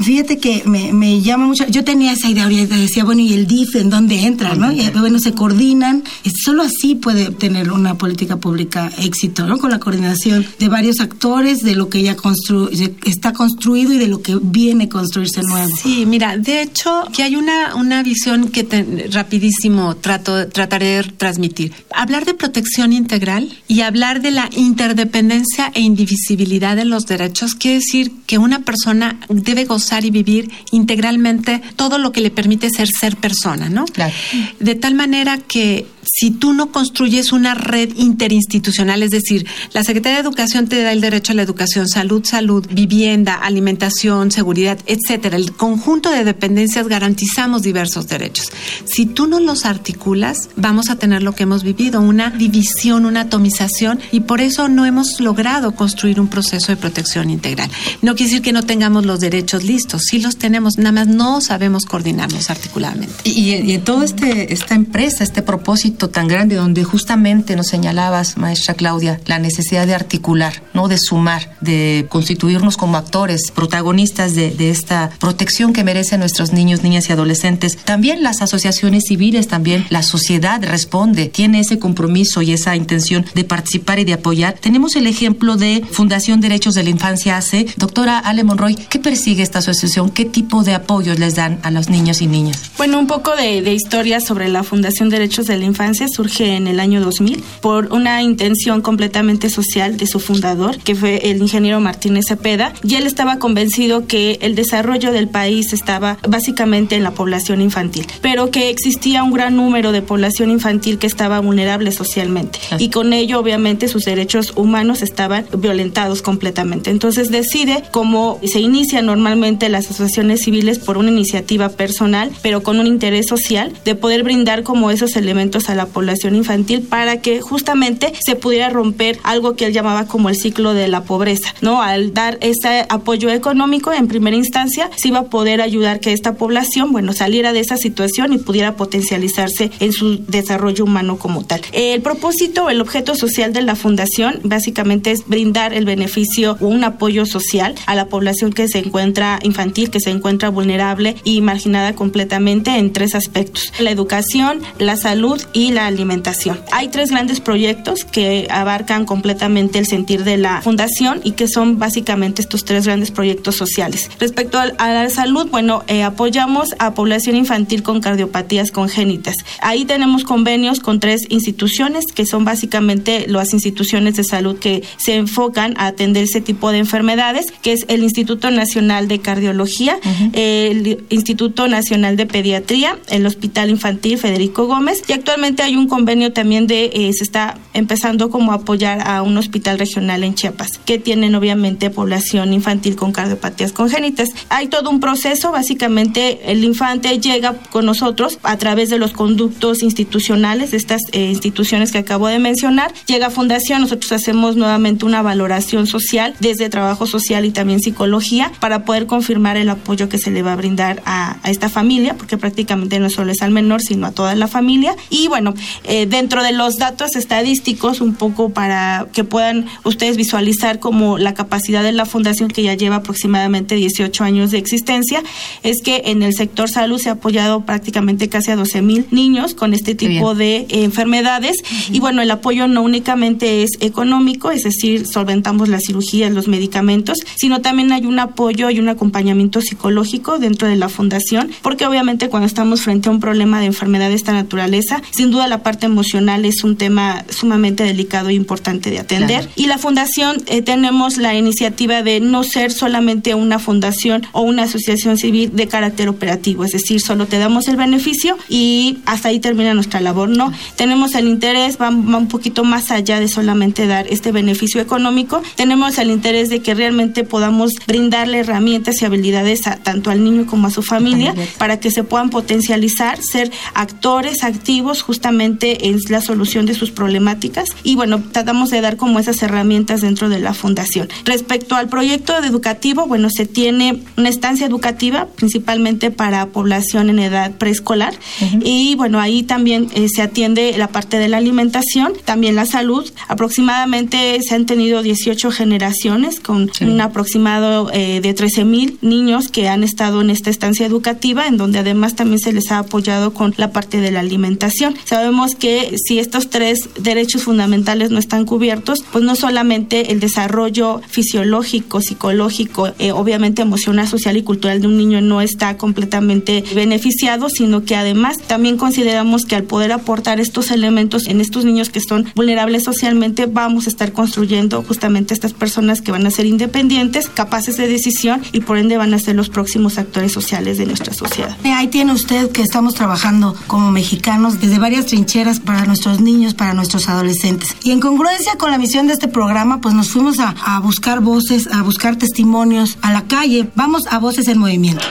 Fíjate 0.00 0.38
que 0.38 0.62
me, 0.66 0.92
me, 0.92 1.20
llama 1.20 1.46
mucho, 1.46 1.66
yo 1.66 1.84
tenía 1.84 2.12
esa 2.12 2.28
idea, 2.28 2.48
decía, 2.48 3.04
bueno, 3.04 3.20
¿y 3.20 3.32
el 3.32 3.46
DIF 3.46 3.76
en 3.76 3.90
dónde 3.90 4.24
entra? 4.24 4.54
¿no? 4.54 4.72
Y, 4.72 4.88
bueno, 4.90 5.18
se 5.18 5.32
coordinan, 5.32 6.02
y 6.22 6.30
solo 6.30 6.62
así 6.62 6.94
puede 6.94 7.30
tener 7.30 7.70
una 7.70 7.96
política 7.96 8.36
pública 8.36 8.90
éxito, 8.98 9.46
¿no? 9.46 9.58
Con 9.58 9.70
la 9.70 9.78
coordinación 9.78 10.46
de 10.58 10.68
varios 10.68 11.00
actores, 11.00 11.60
de 11.60 11.74
lo 11.74 11.88
que 11.88 12.02
ya 12.02 12.16
constru 12.16 12.68
está 13.04 13.32
construido 13.32 13.92
y 13.92 13.98
de 13.98 14.08
lo 14.08 14.22
que 14.22 14.38
viene 14.40 14.84
a 14.84 14.88
construirse 14.88 15.42
nuevo. 15.42 15.74
Sí, 15.76 16.06
mira, 16.06 16.36
de 16.36 16.62
hecho, 16.62 17.04
que 17.14 17.22
hay 17.22 17.36
una, 17.36 17.74
una 17.74 18.02
visión 18.02 18.48
que 18.48 18.64
rapidísimo 19.10 19.96
trato, 19.96 20.48
trataré 20.48 20.86
de 20.86 21.02
transmitir. 21.34 21.72
Hablar 21.90 22.24
de 22.24 22.34
protección 22.34 22.92
integral 22.92 23.52
y 23.66 23.80
hablar 23.80 24.22
de 24.22 24.30
la 24.30 24.48
interdependencia 24.56 25.70
e 25.74 25.80
indivisibilidad 25.80 26.76
de 26.76 26.84
los 26.84 27.06
derechos 27.06 27.54
quiere 27.54 27.78
decir 27.78 28.12
que 28.26 28.38
una 28.38 28.60
persona 28.60 29.18
debe 29.28 29.64
gozar 29.64 30.04
y 30.04 30.10
vivir 30.10 30.50
integralmente 30.70 31.60
todo 31.76 31.98
lo 31.98 32.12
que 32.12 32.20
le 32.20 32.30
permite 32.30 32.70
ser 32.70 32.88
ser 32.88 33.16
persona, 33.16 33.68
¿no? 33.68 33.84
Claro. 33.86 34.14
De 34.60 34.74
tal 34.74 34.94
manera 34.94 35.38
que 35.38 35.86
si 36.06 36.30
tú 36.30 36.52
no 36.52 36.70
construyes 36.70 37.32
una 37.32 37.54
red 37.54 37.90
interinstitucional, 37.96 39.02
es 39.02 39.10
decir, 39.10 39.46
la 39.72 39.82
Secretaría 39.82 40.18
de 40.18 40.22
Educación 40.22 40.68
te 40.68 40.82
da 40.82 40.92
el 40.92 41.00
derecho 41.00 41.32
a 41.32 41.34
la 41.34 41.42
educación, 41.42 41.88
salud, 41.88 42.24
salud, 42.24 42.66
vivienda, 42.70 43.34
alimentación, 43.34 44.30
seguridad, 44.30 44.78
etcétera. 44.86 45.36
El 45.36 45.52
conjunto 45.52 46.10
de 46.10 46.24
dependencias 46.24 46.86
garantizamos 46.88 47.62
diversos 47.62 48.06
derechos. 48.06 48.52
Si 48.84 49.06
tú 49.06 49.26
no 49.26 49.40
los 49.40 49.64
articulas, 49.64 50.50
vamos 50.56 50.90
a 50.90 50.96
tener 50.96 51.22
lo 51.24 51.34
que 51.34 51.44
hemos 51.44 51.64
vivido, 51.64 52.00
una 52.00 52.30
división, 52.30 53.06
una 53.06 53.22
atomización, 53.22 54.00
y 54.12 54.20
por 54.20 54.40
eso 54.40 54.68
no 54.68 54.86
hemos 54.86 55.20
logrado 55.20 55.74
construir 55.74 56.20
un 56.20 56.28
proceso 56.28 56.72
de 56.72 56.76
protección 56.76 57.30
integral. 57.30 57.70
No 58.02 58.14
quiere 58.14 58.30
decir 58.30 58.42
que 58.42 58.52
no 58.52 58.62
tengamos 58.62 59.04
los 59.04 59.20
derechos 59.20 59.64
listos, 59.64 60.02
sí 60.04 60.18
los 60.20 60.36
tenemos, 60.36 60.78
nada 60.78 60.92
más 60.92 61.08
no 61.08 61.40
sabemos 61.40 61.86
coordinarnos 61.86 62.50
articuladamente. 62.50 63.14
Y, 63.24 63.72
en 63.72 63.82
todo 63.82 64.02
este 64.02 64.52
esta 64.52 64.74
empresa, 64.74 65.24
este 65.24 65.42
propósito 65.42 66.10
tan 66.10 66.28
grande, 66.28 66.56
donde 66.56 66.84
justamente 66.84 67.56
nos 67.56 67.68
señalabas, 67.68 68.36
maestra 68.36 68.74
Claudia, 68.74 69.20
la 69.26 69.38
necesidad 69.38 69.86
de 69.86 69.94
articular, 69.94 70.62
no 70.74 70.88
de 70.88 70.98
sumar, 70.98 71.56
de 71.60 72.06
constituirnos 72.08 72.76
como 72.76 72.96
actores, 72.96 73.50
protagonistas 73.50 74.34
de, 74.34 74.50
de 74.50 74.70
esta 74.70 75.10
protección 75.18 75.72
que 75.72 75.84
merecen 75.84 76.20
nuestros 76.20 76.52
niños, 76.52 76.82
niñas 76.82 77.08
y 77.08 77.12
adolescentes. 77.12 77.76
También 77.76 78.22
las 78.22 78.42
asociaciones 78.42 79.04
civiles, 79.08 79.48
también 79.48 79.86
la 79.90 80.02
sociedad 80.02 80.62
responde, 80.62 81.13
tiene 81.14 81.60
ese 81.60 81.78
compromiso 81.78 82.42
y 82.42 82.52
esa 82.52 82.76
intención 82.76 83.24
de 83.34 83.44
participar 83.44 83.98
y 83.98 84.04
de 84.04 84.14
apoyar. 84.14 84.54
Tenemos 84.60 84.96
el 84.96 85.06
ejemplo 85.06 85.56
de 85.56 85.82
Fundación 85.90 86.40
Derechos 86.40 86.74
de 86.74 86.82
la 86.82 86.90
Infancia 86.90 87.36
hace. 87.36 87.66
Doctora 87.76 88.18
Ale 88.18 88.44
Monroy, 88.44 88.74
¿qué 88.74 88.98
persigue 88.98 89.42
esta 89.42 89.60
asociación? 89.60 90.10
¿Qué 90.10 90.24
tipo 90.24 90.62
de 90.64 90.74
apoyos 90.74 91.18
les 91.18 91.34
dan 91.34 91.58
a 91.62 91.70
los 91.70 91.88
niños 91.88 92.20
y 92.20 92.26
niñas? 92.26 92.70
Bueno, 92.76 92.98
un 92.98 93.06
poco 93.06 93.36
de, 93.36 93.62
de 93.62 93.74
historia 93.74 94.20
sobre 94.20 94.48
la 94.48 94.62
Fundación 94.62 95.08
Derechos 95.08 95.46
de 95.46 95.56
la 95.56 95.64
Infancia 95.64 96.06
surge 96.08 96.56
en 96.56 96.66
el 96.66 96.80
año 96.80 97.00
2000 97.00 97.42
por 97.60 97.92
una 97.92 98.22
intención 98.22 98.82
completamente 98.82 99.50
social 99.50 99.96
de 99.96 100.06
su 100.06 100.20
fundador, 100.20 100.78
que 100.78 100.94
fue 100.94 101.30
el 101.30 101.38
ingeniero 101.38 101.80
Martínez 101.80 102.26
Cepeda, 102.28 102.72
y 102.82 102.96
él 102.96 103.06
estaba 103.06 103.38
convencido 103.38 104.06
que 104.06 104.38
el 104.42 104.54
desarrollo 104.54 105.12
del 105.12 105.28
país 105.28 105.72
estaba 105.72 106.18
básicamente 106.28 106.96
en 106.96 107.02
la 107.02 107.12
población 107.12 107.60
infantil, 107.60 108.06
pero 108.20 108.50
que 108.50 108.70
existía 108.70 109.22
un 109.22 109.32
gran 109.32 109.56
número 109.56 109.92
de 109.92 110.02
población 110.02 110.50
infantil 110.50 110.93
que 110.98 111.06
estaba 111.06 111.40
vulnerable 111.40 111.92
socialmente 111.92 112.58
y 112.78 112.90
con 112.90 113.12
ello 113.12 113.38
obviamente 113.38 113.88
sus 113.88 114.04
derechos 114.04 114.52
humanos 114.56 115.02
estaban 115.02 115.46
violentados 115.56 116.22
completamente. 116.22 116.90
Entonces 116.90 117.30
decide, 117.30 117.82
como 117.90 118.38
se 118.44 118.60
inicia 118.60 119.02
normalmente 119.02 119.68
las 119.68 119.90
asociaciones 119.90 120.42
civiles 120.42 120.78
por 120.78 120.98
una 120.98 121.10
iniciativa 121.10 121.68
personal, 121.68 122.30
pero 122.42 122.62
con 122.62 122.78
un 122.78 122.86
interés 122.86 123.26
social, 123.26 123.72
de 123.84 123.94
poder 123.94 124.22
brindar 124.22 124.62
como 124.62 124.90
esos 124.90 125.16
elementos 125.16 125.68
a 125.68 125.74
la 125.74 125.86
población 125.86 126.34
infantil 126.34 126.82
para 126.82 127.20
que 127.20 127.40
justamente 127.40 128.12
se 128.24 128.36
pudiera 128.36 128.68
romper 128.70 129.18
algo 129.22 129.56
que 129.56 129.66
él 129.66 129.72
llamaba 129.72 130.06
como 130.06 130.28
el 130.28 130.36
ciclo 130.36 130.74
de 130.74 130.88
la 130.88 131.04
pobreza, 131.04 131.54
¿no? 131.60 131.82
Al 131.82 132.12
dar 132.12 132.38
ese 132.40 132.86
apoyo 132.88 133.30
económico 133.30 133.92
en 133.92 134.08
primera 134.08 134.36
instancia, 134.36 134.90
se 134.96 135.08
iba 135.08 135.20
a 135.20 135.24
poder 135.24 135.60
ayudar 135.60 136.00
que 136.00 136.12
esta 136.12 136.34
población, 136.34 136.92
bueno, 136.92 137.12
saliera 137.12 137.52
de 137.52 137.60
esa 137.60 137.76
situación 137.76 138.32
y 138.32 138.38
pudiera 138.38 138.76
potencializarse 138.76 139.70
en 139.80 139.92
su 139.92 140.24
desarrollo 140.26 140.83
humano 140.84 141.18
como 141.18 141.44
tal. 141.44 141.60
El 141.72 142.02
propósito, 142.02 142.70
el 142.70 142.80
objeto 142.80 143.14
social 143.14 143.52
de 143.52 143.62
la 143.62 143.76
fundación 143.76 144.40
básicamente 144.42 145.10
es 145.10 145.26
brindar 145.26 145.74
el 145.74 145.84
beneficio 145.84 146.56
o 146.60 146.66
un 146.66 146.84
apoyo 146.84 147.26
social 147.26 147.74
a 147.86 147.94
la 147.94 148.06
población 148.06 148.52
que 148.52 148.68
se 148.68 148.78
encuentra 148.78 149.38
infantil, 149.42 149.90
que 149.90 150.00
se 150.00 150.10
encuentra 150.10 150.48
vulnerable 150.48 151.16
y 151.24 151.40
marginada 151.40 151.94
completamente 151.94 152.76
en 152.76 152.92
tres 152.92 153.14
aspectos, 153.14 153.72
la 153.78 153.90
educación, 153.90 154.62
la 154.78 154.96
salud 154.96 155.40
y 155.52 155.72
la 155.72 155.86
alimentación. 155.86 156.60
Hay 156.72 156.88
tres 156.88 157.10
grandes 157.10 157.40
proyectos 157.40 158.04
que 158.04 158.46
abarcan 158.50 159.04
completamente 159.04 159.78
el 159.78 159.86
sentir 159.86 160.24
de 160.24 160.36
la 160.36 160.62
fundación 160.62 161.20
y 161.24 161.32
que 161.32 161.48
son 161.48 161.78
básicamente 161.78 162.42
estos 162.42 162.64
tres 162.64 162.86
grandes 162.86 163.10
proyectos 163.10 163.56
sociales. 163.56 164.10
Respecto 164.18 164.58
a, 164.58 164.66
la 164.66 165.10
salud, 165.10 165.48
bueno, 165.50 165.82
eh, 165.86 166.02
apoyamos 166.02 166.74
a 166.78 166.94
población 166.94 167.36
infantil 167.36 167.82
con 167.82 168.00
cardiopatías 168.00 168.70
congénitas. 168.70 169.36
Ahí 169.60 169.84
tenemos 169.84 170.24
convenios 170.24 170.73
con 170.80 171.00
tres 171.00 171.22
instituciones 171.28 172.04
que 172.14 172.26
son 172.26 172.44
básicamente 172.44 173.26
las 173.28 173.52
instituciones 173.52 174.16
de 174.16 174.24
salud 174.24 174.58
que 174.58 174.82
se 174.96 175.16
enfocan 175.16 175.74
a 175.76 175.86
atender 175.86 176.24
ese 176.24 176.40
tipo 176.40 176.70
de 176.70 176.78
enfermedades, 176.78 177.46
que 177.62 177.72
es 177.72 177.84
el 177.88 178.02
Instituto 178.02 178.50
Nacional 178.50 179.08
de 179.08 179.20
Cardiología, 179.20 179.98
el 180.32 181.04
Instituto 181.10 181.68
Nacional 181.68 182.16
de 182.16 182.26
Pediatría, 182.26 182.98
el 183.08 183.26
Hospital 183.26 183.70
Infantil 183.70 184.18
Federico 184.18 184.66
Gómez 184.66 185.02
y 185.08 185.12
actualmente 185.12 185.62
hay 185.62 185.76
un 185.76 185.88
convenio 185.88 186.32
también 186.32 186.66
de, 186.66 186.90
eh, 186.92 187.10
se 187.12 187.24
está 187.24 187.58
empezando 187.72 188.30
como 188.30 188.52
a 188.52 188.56
apoyar 188.56 189.06
a 189.06 189.22
un 189.22 189.36
hospital 189.36 189.78
regional 189.78 190.24
en 190.24 190.34
Chiapas, 190.34 190.78
que 190.84 190.98
tienen 190.98 191.34
obviamente 191.34 191.90
población 191.90 192.52
infantil 192.52 192.96
con 192.96 193.12
cardiopatías 193.12 193.72
congénitas. 193.72 194.28
Hay 194.48 194.68
todo 194.68 194.90
un 194.90 195.00
proceso, 195.00 195.52
básicamente 195.52 196.50
el 196.50 196.64
infante 196.64 197.18
llega 197.18 197.54
con 197.70 197.86
nosotros 197.86 198.38
a 198.42 198.56
través 198.56 198.90
de 198.90 198.98
los 198.98 199.12
conductos 199.12 199.82
institucionales 199.82 200.63
sociales 200.64 200.70
de 200.70 200.76
estas 200.76 201.02
eh, 201.12 201.30
instituciones 201.30 201.92
que 201.92 201.98
acabo 201.98 202.28
de 202.28 202.38
mencionar. 202.38 202.92
Llega 203.06 203.26
a 203.26 203.30
Fundación, 203.30 203.80
nosotros 203.80 204.12
hacemos 204.12 204.56
nuevamente 204.56 205.04
una 205.04 205.22
valoración 205.22 205.86
social 205.86 206.34
desde 206.40 206.68
trabajo 206.68 207.06
social 207.06 207.44
y 207.44 207.50
también 207.50 207.80
psicología 207.80 208.52
para 208.60 208.84
poder 208.84 209.06
confirmar 209.06 209.56
el 209.56 209.68
apoyo 209.68 210.08
que 210.08 210.18
se 210.18 210.30
le 210.30 210.42
va 210.42 210.52
a 210.52 210.56
brindar 210.56 211.02
a, 211.06 211.36
esta 211.44 211.68
familia, 211.68 212.14
porque 212.16 212.38
prácticamente 212.38 212.98
no 212.98 213.10
solo 213.10 213.32
es 213.32 213.42
al 213.42 213.50
menor, 213.50 213.82
sino 213.82 214.06
a 214.06 214.12
toda 214.12 214.34
la 214.34 214.48
familia. 214.48 214.96
Y 215.10 215.28
bueno, 215.28 215.54
eh, 215.84 216.06
dentro 216.06 216.42
de 216.42 216.52
los 216.52 216.76
datos 216.76 217.16
estadísticos, 217.16 218.00
un 218.00 218.14
poco 218.14 218.50
para 218.50 219.06
que 219.12 219.24
puedan 219.24 219.66
ustedes 219.84 220.16
visualizar 220.16 220.78
como 220.78 221.18
la 221.18 221.34
capacidad 221.34 221.82
de 221.82 221.92
la 221.92 222.06
fundación 222.06 222.48
que 222.48 222.62
ya 222.62 222.74
lleva 222.74 222.96
aproximadamente 222.96 223.74
18 223.74 224.24
años 224.24 224.50
de 224.50 224.58
existencia, 224.58 225.22
es 225.62 225.82
que 225.82 226.02
en 226.06 226.22
el 226.22 226.34
sector 226.34 226.70
salud 226.70 226.98
se 226.98 227.08
ha 227.08 227.12
apoyado 227.12 227.64
prácticamente 227.64 228.28
casi 228.28 228.50
a 228.50 228.56
12 228.56 228.82
mil 228.82 229.06
niños 229.10 229.54
con 229.54 229.74
este 229.74 229.94
tipo 229.94 230.34
de 230.34 230.53
enfermedades. 230.68 231.62
Y 231.90 232.00
bueno, 232.00 232.22
el 232.22 232.30
apoyo 232.30 232.68
no 232.68 232.82
únicamente 232.82 233.62
es 233.62 233.70
económico, 233.80 234.50
es 234.50 234.62
decir, 234.62 235.06
solventamos 235.06 235.68
las 235.68 235.84
cirugías, 235.86 236.32
los 236.32 236.48
medicamentos, 236.48 237.18
sino 237.36 237.60
también 237.60 237.92
hay 237.92 238.06
un 238.06 238.18
apoyo 238.18 238.70
y 238.70 238.78
un 238.78 238.88
acompañamiento 238.88 239.60
psicológico 239.60 240.38
dentro 240.38 240.68
de 240.68 240.76
la 240.76 240.88
fundación, 240.88 241.50
porque 241.62 241.86
obviamente 241.86 242.28
cuando 242.28 242.46
estamos 242.46 242.82
frente 242.82 243.08
a 243.08 243.12
un 243.12 243.20
problema 243.20 243.60
de 243.60 243.66
enfermedad 243.66 244.08
de 244.08 244.14
esta 244.14 244.32
naturaleza, 244.32 245.02
sin 245.10 245.30
duda 245.30 245.48
la 245.48 245.62
parte 245.62 245.86
emocional 245.86 246.44
es 246.44 246.64
un 246.64 246.76
tema 246.76 247.24
sumamente 247.28 247.84
delicado 247.84 248.28
e 248.28 248.34
importante 248.34 248.90
de 248.90 248.98
atender. 248.98 249.48
Y 249.56 249.66
la 249.66 249.78
fundación 249.78 250.36
eh, 250.46 250.62
tenemos 250.62 251.16
la 251.16 251.34
iniciativa 251.34 252.02
de 252.02 252.20
no 252.20 252.44
ser 252.44 252.72
solamente 252.72 253.34
una 253.34 253.58
fundación 253.58 254.26
o 254.32 254.42
una 254.42 254.64
asociación 254.64 255.18
civil 255.18 255.54
de 255.54 255.68
carácter 255.68 256.08
operativo, 256.08 256.64
es 256.64 256.72
decir, 256.72 257.00
solo 257.00 257.26
te 257.26 257.38
damos 257.38 257.68
el 257.68 257.76
beneficio 257.76 258.36
y 258.48 258.98
hasta 259.06 259.28
ahí 259.28 259.40
termina 259.40 259.74
nuestra 259.74 260.00
labor, 260.00 260.28
¿no? 260.28 260.43
Tenemos 260.76 261.14
el 261.14 261.28
interés, 261.28 261.78
va, 261.80 261.88
un 261.90 262.28
poquito 262.28 262.64
más 262.64 262.90
allá 262.90 263.20
de 263.20 263.28
solamente 263.28 263.86
dar 263.86 264.06
este 264.08 264.32
beneficio 264.32 264.80
económico, 264.80 265.42
tenemos 265.56 265.98
el 265.98 266.10
interés 266.10 266.48
de 266.48 266.60
que 266.60 266.74
realmente 266.74 267.24
podamos 267.24 267.72
brindarle 267.86 268.40
herramientas 268.40 269.00
y 269.00 269.04
habilidades 269.04 269.66
a, 269.66 269.76
tanto 269.76 270.10
al 270.10 270.24
niño 270.24 270.46
como 270.46 270.66
a 270.66 270.70
su 270.70 270.82
familia 270.82 271.34
para 271.58 271.80
que 271.80 271.90
se 271.90 272.04
puedan 272.04 272.30
potencializar, 272.30 273.22
ser 273.22 273.50
actores 273.74 274.44
activos 274.44 275.02
justamente 275.02 275.88
en 275.88 275.98
la 276.08 276.20
solución 276.20 276.66
de 276.66 276.74
sus 276.74 276.90
problemáticas. 276.90 277.68
Y 277.82 277.96
bueno, 277.96 278.22
tratamos 278.32 278.70
de 278.70 278.80
dar 278.80 278.96
como 278.96 279.18
esas 279.18 279.42
herramientas 279.42 280.00
dentro 280.00 280.28
de 280.28 280.38
la 280.38 280.54
fundación. 280.54 281.08
Respecto 281.24 281.76
al 281.76 281.88
proyecto 281.88 282.36
educativo, 282.36 283.06
bueno, 283.06 283.28
se 283.30 283.46
tiene 283.46 284.00
una 284.16 284.28
estancia 284.28 284.66
educativa 284.66 285.28
principalmente 285.36 286.10
para 286.10 286.46
población 286.46 287.10
en 287.10 287.18
edad 287.18 287.52
preescolar. 287.52 288.14
Y 288.62 288.94
bueno, 288.96 289.20
ahí 289.20 289.42
también 289.42 289.88
eh, 289.94 290.06
se 290.08 290.22
atiende 290.34 290.74
la 290.76 290.88
parte 290.88 291.18
de 291.18 291.28
la 291.28 291.36
alimentación, 291.36 292.12
también 292.24 292.56
la 292.56 292.66
salud. 292.66 293.08
Aproximadamente 293.28 294.42
se 294.42 294.56
han 294.56 294.66
tenido 294.66 295.00
18 295.00 295.52
generaciones 295.52 296.40
con 296.40 296.72
un 296.80 297.00
aproximado 297.00 297.88
eh, 297.92 298.20
de 298.20 298.34
13 298.34 298.64
mil 298.64 298.98
niños 299.00 299.46
que 299.46 299.68
han 299.68 299.84
estado 299.84 300.22
en 300.22 300.30
esta 300.30 300.50
estancia 300.50 300.86
educativa, 300.86 301.46
en 301.46 301.56
donde 301.56 301.78
además 301.78 302.16
también 302.16 302.40
se 302.40 302.52
les 302.52 302.72
ha 302.72 302.80
apoyado 302.80 303.32
con 303.32 303.54
la 303.58 303.70
parte 303.70 304.00
de 304.00 304.10
la 304.10 304.20
alimentación. 304.20 304.96
Sabemos 305.04 305.54
que 305.54 305.94
si 306.04 306.18
estos 306.18 306.50
tres 306.50 306.88
derechos 306.98 307.44
fundamentales 307.44 308.10
no 308.10 308.18
están 308.18 308.44
cubiertos, 308.44 309.04
pues 309.12 309.22
no 309.22 309.36
solamente 309.36 310.10
el 310.10 310.18
desarrollo 310.18 311.00
fisiológico, 311.06 312.00
psicológico, 312.00 312.88
eh, 312.98 313.12
obviamente 313.12 313.62
emocional, 313.62 314.08
social 314.08 314.36
y 314.36 314.42
cultural 314.42 314.80
de 314.80 314.88
un 314.88 314.96
niño 314.96 315.20
no 315.20 315.40
está 315.40 315.76
completamente 315.76 316.64
beneficiado, 316.74 317.48
sino 317.50 317.84
que 317.84 317.94
además 317.94 318.38
también 318.38 318.76
consideramos 318.76 319.44
que 319.44 319.54
al 319.54 319.62
poder 319.62 319.92
aportar 319.92 320.23
estos 320.32 320.70
elementos 320.70 321.26
en 321.26 321.40
estos 321.40 321.64
niños 321.64 321.90
que 321.90 322.00
son 322.00 322.26
vulnerables 322.34 322.84
socialmente, 322.84 323.46
vamos 323.46 323.86
a 323.86 323.90
estar 323.90 324.12
construyendo 324.12 324.82
justamente 324.82 325.34
estas 325.34 325.52
personas 325.52 326.00
que 326.00 326.10
van 326.10 326.26
a 326.26 326.30
ser 326.30 326.46
independientes, 326.46 327.28
capaces 327.28 327.76
de 327.76 327.86
decisión 327.86 328.42
y 328.52 328.60
por 328.60 328.78
ende 328.78 328.96
van 328.96 329.14
a 329.14 329.18
ser 329.18 329.36
los 329.36 329.50
próximos 329.50 329.98
actores 329.98 330.32
sociales 330.32 330.78
de 330.78 330.86
nuestra 330.86 331.12
sociedad. 331.12 331.56
Ahí 331.64 331.88
tiene 331.88 332.12
usted 332.12 332.50
que 332.50 332.62
estamos 332.62 332.94
trabajando 332.94 333.54
como 333.66 333.90
mexicanos 333.90 334.60
desde 334.60 334.78
varias 334.78 335.06
trincheras 335.06 335.60
para 335.60 335.84
nuestros 335.84 336.20
niños, 336.20 336.54
para 336.54 336.72
nuestros 336.72 337.08
adolescentes. 337.08 337.76
Y 337.84 337.90
en 337.90 338.00
congruencia 338.00 338.56
con 338.56 338.70
la 338.70 338.78
misión 338.78 339.06
de 339.06 339.12
este 339.12 339.28
programa, 339.28 339.80
pues 339.80 339.94
nos 339.94 340.10
fuimos 340.10 340.38
a, 340.38 340.54
a 340.64 340.80
buscar 340.80 341.20
voces, 341.20 341.68
a 341.72 341.82
buscar 341.82 342.16
testimonios 342.16 342.98
a 343.02 343.12
la 343.12 343.22
calle. 343.22 343.68
Vamos 343.74 344.02
a 344.10 344.18
Voces 344.18 344.48
en 344.48 344.58
Movimiento. 344.58 345.04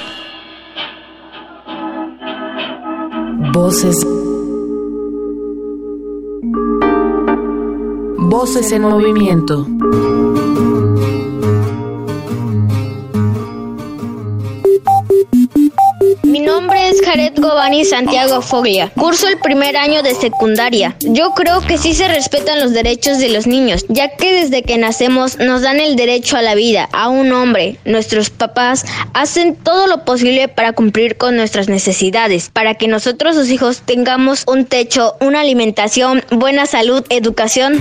Voces. 3.54 4.23
Voces 8.34 8.72
en 8.72 8.82
movimiento. 8.82 9.68
Mi 16.24 16.40
nombre 16.40 16.90
es 16.90 17.00
Jared 17.06 17.34
Gobani 17.38 17.86
Santiago 17.86 18.42
Foglia. 18.42 18.90
Curso 18.96 19.28
el 19.28 19.38
primer 19.38 19.78
año 19.78 20.02
de 20.02 20.16
secundaria. 20.16 20.98
Yo 21.02 21.36
creo 21.36 21.62
que 21.62 21.78
sí 21.78 21.94
se 21.94 22.08
respetan 22.08 22.60
los 22.60 22.74
derechos 22.74 23.20
de 23.20 23.30
los 23.30 23.46
niños, 23.46 23.86
ya 23.88 24.10
que 24.16 24.34
desde 24.34 24.64
que 24.64 24.80
nacemos 24.80 25.38
nos 25.38 25.62
dan 25.62 25.80
el 25.80 25.96
derecho 25.96 26.36
a 26.36 26.42
la 26.42 26.56
vida, 26.56 26.90
a 26.92 27.10
un 27.10 27.32
hombre. 27.34 27.78
Nuestros 27.86 28.32
papás 28.32 28.84
hacen 29.14 29.56
todo 29.56 29.86
lo 29.86 30.06
posible 30.06 30.48
para 30.48 30.74
cumplir 30.74 31.18
con 31.18 31.36
nuestras 31.36 31.70
necesidades, 31.70 32.50
para 32.50 32.74
que 32.74 32.88
nosotros, 32.88 33.36
sus 33.36 33.52
hijos, 33.52 33.84
tengamos 33.86 34.44
un 34.48 34.66
techo, 34.66 35.18
una 35.22 35.42
alimentación, 35.42 36.24
buena 36.32 36.66
salud, 36.66 37.06
educación. 37.10 37.80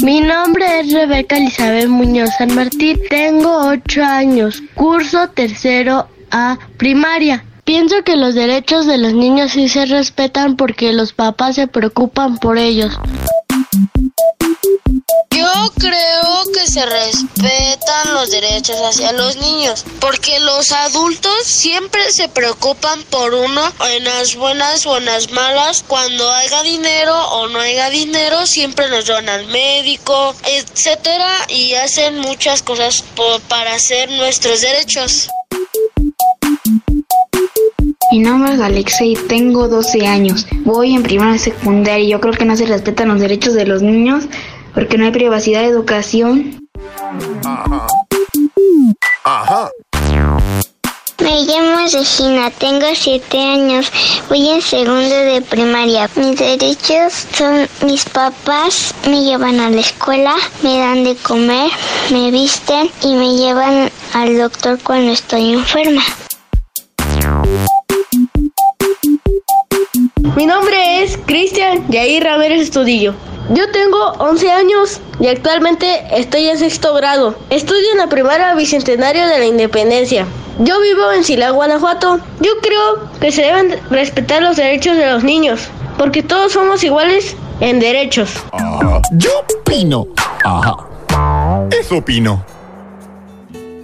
Mi 0.00 0.20
nombre 0.20 0.80
es 0.80 0.92
Rebeca 0.92 1.36
Elizabeth 1.36 1.88
Muñoz 1.88 2.30
San 2.36 2.54
Martín. 2.54 3.00
Tengo 3.08 3.68
8 3.68 4.04
años. 4.04 4.62
Curso 4.74 5.28
tercero 5.30 6.08
a 6.30 6.58
primaria. 6.76 7.44
Pienso 7.64 8.02
que 8.04 8.16
los 8.16 8.34
derechos 8.34 8.86
de 8.86 8.98
los 8.98 9.14
niños 9.14 9.52
sí 9.52 9.68
se 9.68 9.86
respetan 9.86 10.56
porque 10.56 10.92
los 10.92 11.12
papás 11.12 11.54
se 11.54 11.66
preocupan 11.66 12.36
por 12.38 12.58
ellos. 12.58 12.98
Se 16.74 16.84
respetan 16.86 18.14
los 18.14 18.32
derechos 18.32 18.74
hacia 18.82 19.12
los 19.12 19.36
niños, 19.36 19.84
porque 20.00 20.40
los 20.40 20.72
adultos 20.72 21.44
siempre 21.44 22.10
se 22.10 22.28
preocupan 22.28 23.00
por 23.10 23.32
uno 23.32 23.60
en 23.92 24.02
las 24.02 24.34
buenas 24.34 24.84
o 24.84 24.98
en 24.98 25.04
las 25.04 25.30
malas. 25.30 25.84
Cuando 25.86 26.28
haya 26.32 26.64
dinero 26.64 27.14
o 27.30 27.46
no 27.46 27.60
haya 27.60 27.90
dinero, 27.90 28.44
siempre 28.44 28.88
nos 28.90 29.06
dan 29.06 29.28
al 29.28 29.46
médico, 29.46 30.34
etcétera, 30.46 31.46
y 31.48 31.74
hacen 31.74 32.18
muchas 32.18 32.60
cosas 32.64 33.04
para 33.48 33.74
hacer 33.74 34.10
nuestros 34.10 34.60
derechos. 34.60 35.28
Mi 38.10 38.18
nombre 38.18 38.52
es 38.52 38.60
Alexei, 38.60 39.14
tengo 39.28 39.68
12 39.68 40.08
años. 40.08 40.44
Voy 40.64 40.96
en 40.96 41.04
primera 41.04 41.38
secundaria 41.38 42.04
y 42.04 42.10
yo 42.10 42.20
creo 42.20 42.34
que 42.34 42.44
no 42.44 42.56
se 42.56 42.66
respetan 42.66 43.10
los 43.10 43.20
derechos 43.20 43.54
de 43.54 43.64
los 43.64 43.80
niños 43.80 44.24
porque 44.74 44.98
no 44.98 45.04
hay 45.04 45.12
privacidad 45.12 45.60
de 45.60 45.68
educación. 45.68 46.63
Ajá. 49.24 49.70
Me 51.20 51.42
llamo 51.44 51.78
Regina, 51.92 52.50
tengo 52.50 52.86
7 52.92 53.38
años, 53.38 53.90
voy 54.28 54.50
en 54.50 54.60
segundo 54.60 55.14
de 55.14 55.40
primaria. 55.42 56.10
Mis 56.16 56.38
derechos 56.38 57.26
son 57.32 57.68
mis 57.86 58.04
papás 58.04 58.94
me 59.08 59.22
llevan 59.22 59.60
a 59.60 59.70
la 59.70 59.80
escuela, 59.80 60.34
me 60.62 60.78
dan 60.78 61.04
de 61.04 61.16
comer, 61.16 61.70
me 62.10 62.30
visten 62.30 62.90
y 63.02 63.14
me 63.14 63.36
llevan 63.36 63.90
al 64.12 64.36
doctor 64.36 64.78
cuando 64.82 65.12
estoy 65.12 65.52
enferma. 65.52 66.02
Mi 70.36 70.46
nombre 70.46 71.04
es 71.04 71.16
Cristian 71.26 71.86
Yair 71.88 72.24
Ramírez 72.24 72.62
Estudillo. 72.62 73.14
Yo 73.50 73.70
tengo 73.70 73.98
11 74.18 74.50
años 74.50 75.00
y 75.20 75.28
actualmente 75.28 76.02
estoy 76.12 76.48
en 76.48 76.58
sexto 76.58 76.94
grado. 76.94 77.34
Estudio 77.50 77.92
en 77.92 77.98
la 77.98 78.08
primaria 78.08 78.54
Bicentenario 78.54 79.26
de 79.26 79.38
la 79.38 79.44
Independencia. 79.44 80.26
Yo 80.60 80.80
vivo 80.80 81.12
en 81.12 81.24
Sila, 81.24 81.50
Guanajuato. 81.50 82.20
Yo 82.40 82.52
creo 82.62 83.10
que 83.20 83.30
se 83.32 83.42
deben 83.42 83.78
respetar 83.90 84.42
los 84.42 84.56
derechos 84.56 84.96
de 84.96 85.06
los 85.10 85.24
niños, 85.24 85.68
porque 85.98 86.22
todos 86.22 86.52
somos 86.52 86.82
iguales 86.84 87.36
en 87.60 87.80
derechos. 87.80 88.30
yo 89.12 89.30
opino. 89.60 90.06
Ajá. 90.42 90.76
Eso 91.70 91.98
opino. 91.98 92.42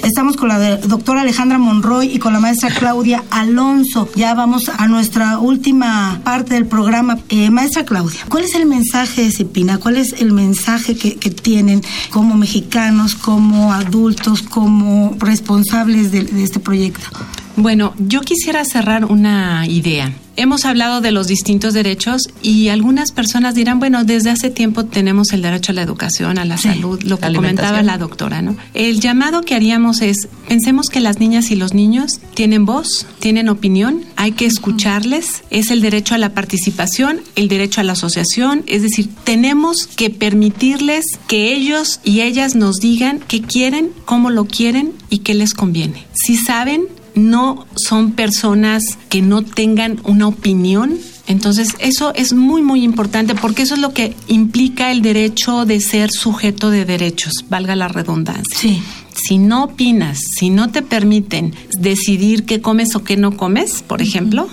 Estamos 0.02 0.36
con 0.36 0.48
la 0.48 0.76
doctora 0.78 1.20
Alejandra 1.20 1.58
Monroy 1.58 2.08
y 2.14 2.18
con 2.18 2.32
la 2.32 2.40
maestra 2.40 2.70
Claudia 2.70 3.22
Alonso. 3.30 4.08
Ya 4.14 4.34
vamos 4.34 4.68
a 4.68 4.88
nuestra 4.88 5.38
última 5.38 6.20
parte 6.24 6.54
del 6.54 6.66
programa. 6.66 7.18
Eh, 7.28 7.50
maestra 7.50 7.84
Claudia, 7.84 8.20
¿cuál 8.28 8.44
es 8.44 8.54
el 8.54 8.66
mensaje 8.66 9.24
de 9.24 9.30
Cipina? 9.30 9.78
¿Cuál 9.78 9.96
es 9.96 10.14
el 10.20 10.32
mensaje 10.32 10.96
que, 10.96 11.30
tienen 11.30 11.82
como 12.10 12.34
mexicanos, 12.34 13.14
como 13.14 13.72
adultos, 13.72 14.42
como 14.42 15.16
responsables 15.18 16.12
de 16.12 16.42
este 16.42 16.60
proyecto? 16.60 17.06
Bueno, 17.56 17.92
yo 17.98 18.22
quisiera 18.22 18.64
cerrar 18.64 19.04
una 19.04 19.66
idea. 19.66 20.12
Hemos 20.40 20.64
hablado 20.64 21.00
de 21.00 21.12
los 21.12 21.26
distintos 21.26 21.74
derechos 21.74 22.22
y 22.42 22.68
algunas 22.68 23.12
personas 23.12 23.54
dirán, 23.54 23.78
bueno, 23.78 24.04
desde 24.04 24.30
hace 24.30 24.50
tiempo 24.50 24.84
tenemos 24.84 25.32
el 25.32 25.42
derecho 25.42 25.72
a 25.72 25.74
la 25.74 25.82
educación, 25.82 26.38
a 26.38 26.44
la 26.44 26.56
salud, 26.56 27.02
lo 27.02 27.18
que 27.18 27.32
comentaba 27.32 27.82
la 27.82 27.98
doctora, 27.98 28.42
¿no? 28.42 28.56
El 28.74 29.00
llamado 29.00 29.42
que 29.42 29.54
haríamos 29.54 30.00
es, 30.00 30.28
pensemos 30.48 30.88
que 30.88 31.00
las 31.00 31.18
niñas 31.18 31.50
y 31.50 31.56
los 31.56 31.74
niños 31.74 32.20
tienen 32.34 32.64
voz, 32.64 33.06
tienen 33.18 33.48
opinión, 33.48 34.04
hay 34.16 34.32
que 34.32 34.46
escucharles, 34.46 35.42
es 35.50 35.70
el 35.70 35.80
derecho 35.80 36.14
a 36.14 36.18
la 36.18 36.34
participación, 36.34 37.20
el 37.36 37.48
derecho 37.48 37.80
a 37.80 37.84
la 37.84 37.92
asociación, 37.92 38.64
es 38.66 38.82
decir, 38.82 39.08
tenemos 39.24 39.86
que 39.86 40.10
permitirles 40.10 41.04
que 41.28 41.54
ellos 41.54 42.00
y 42.04 42.20
ellas 42.20 42.54
nos 42.54 42.76
digan 42.76 43.20
qué 43.28 43.42
quieren, 43.42 43.90
cómo 44.04 44.30
lo 44.30 44.44
quieren 44.46 44.92
y 45.08 45.18
qué 45.18 45.34
les 45.34 45.54
conviene. 45.54 46.06
Si 46.12 46.36
saben, 46.36 46.86
no 47.14 47.66
son 47.76 48.12
personas 48.12 48.82
que 49.08 49.22
no 49.22 49.42
tengan 49.42 50.00
una 50.04 50.28
opinión. 50.28 50.98
Entonces, 51.26 51.74
eso 51.78 52.12
es 52.14 52.32
muy, 52.32 52.62
muy 52.62 52.82
importante 52.82 53.34
porque 53.34 53.62
eso 53.62 53.74
es 53.74 53.80
lo 53.80 53.92
que 53.92 54.14
implica 54.28 54.90
el 54.90 55.02
derecho 55.02 55.64
de 55.64 55.80
ser 55.80 56.10
sujeto 56.10 56.70
de 56.70 56.84
derechos, 56.84 57.32
valga 57.48 57.76
la 57.76 57.88
redundancia. 57.88 58.56
Sí. 58.56 58.82
Si 59.14 59.38
no 59.38 59.64
opinas, 59.64 60.18
si 60.38 60.50
no 60.50 60.70
te 60.70 60.82
permiten 60.82 61.54
decidir 61.78 62.44
qué 62.44 62.60
comes 62.60 62.94
o 62.96 63.04
qué 63.04 63.16
no 63.16 63.36
comes, 63.36 63.82
por 63.82 64.02
ejemplo, 64.02 64.48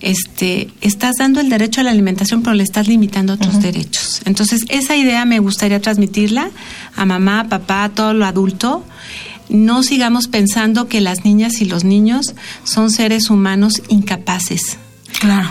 este, 0.00 0.68
estás 0.80 1.16
dando 1.18 1.40
el 1.40 1.48
derecho 1.48 1.80
a 1.80 1.84
la 1.84 1.90
alimentación, 1.90 2.42
pero 2.42 2.54
le 2.54 2.62
estás 2.62 2.88
limitando 2.88 3.32
otros 3.34 3.60
derechos. 3.60 4.20
Entonces, 4.24 4.64
esa 4.68 4.96
idea 4.96 5.24
me 5.24 5.38
gustaría 5.40 5.80
transmitirla 5.80 6.50
a 6.94 7.04
mamá, 7.04 7.48
papá, 7.48 7.84
a 7.84 7.88
todo 7.90 8.14
lo 8.14 8.24
adulto. 8.24 8.84
No 9.48 9.82
sigamos 9.82 10.28
pensando 10.28 10.88
que 10.88 11.00
las 11.00 11.24
niñas 11.24 11.60
y 11.60 11.64
los 11.64 11.84
niños 11.84 12.34
son 12.64 12.90
seres 12.90 13.30
humanos 13.30 13.82
incapaces. 13.88 14.78
Claro. 15.20 15.48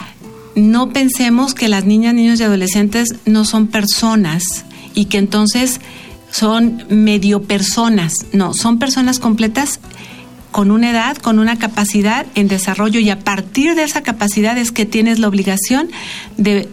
No 0.56 0.90
pensemos 0.90 1.54
que 1.54 1.68
las 1.68 1.86
niñas, 1.86 2.14
niños 2.14 2.40
y 2.40 2.44
adolescentes 2.44 3.16
no 3.26 3.46
son 3.46 3.68
personas 3.68 4.66
y 4.96 5.06
que 5.06 5.18
entonces 5.18 5.80
son 6.32 6.84
medio 6.90 7.44
personas. 7.44 8.26
No, 8.34 8.54
son 8.54 8.80
personas 8.80 9.20
completas 9.20 9.80
con 10.52 10.72
una 10.72 10.90
edad, 10.90 11.18
con 11.18 11.40
una 11.40 11.60
capacidad 11.60 12.26
en 12.36 12.48
desarrollo 12.48 13.00
y 13.00 13.10
a 13.10 13.20
partir 13.20 13.76
de 13.76 13.84
esa 13.84 14.02
capacidad 14.02 14.58
es 14.58 14.72
que 14.72 14.86
tienes 14.86 15.20
la 15.20 15.28
obligación 15.28 15.90
de 16.38 16.68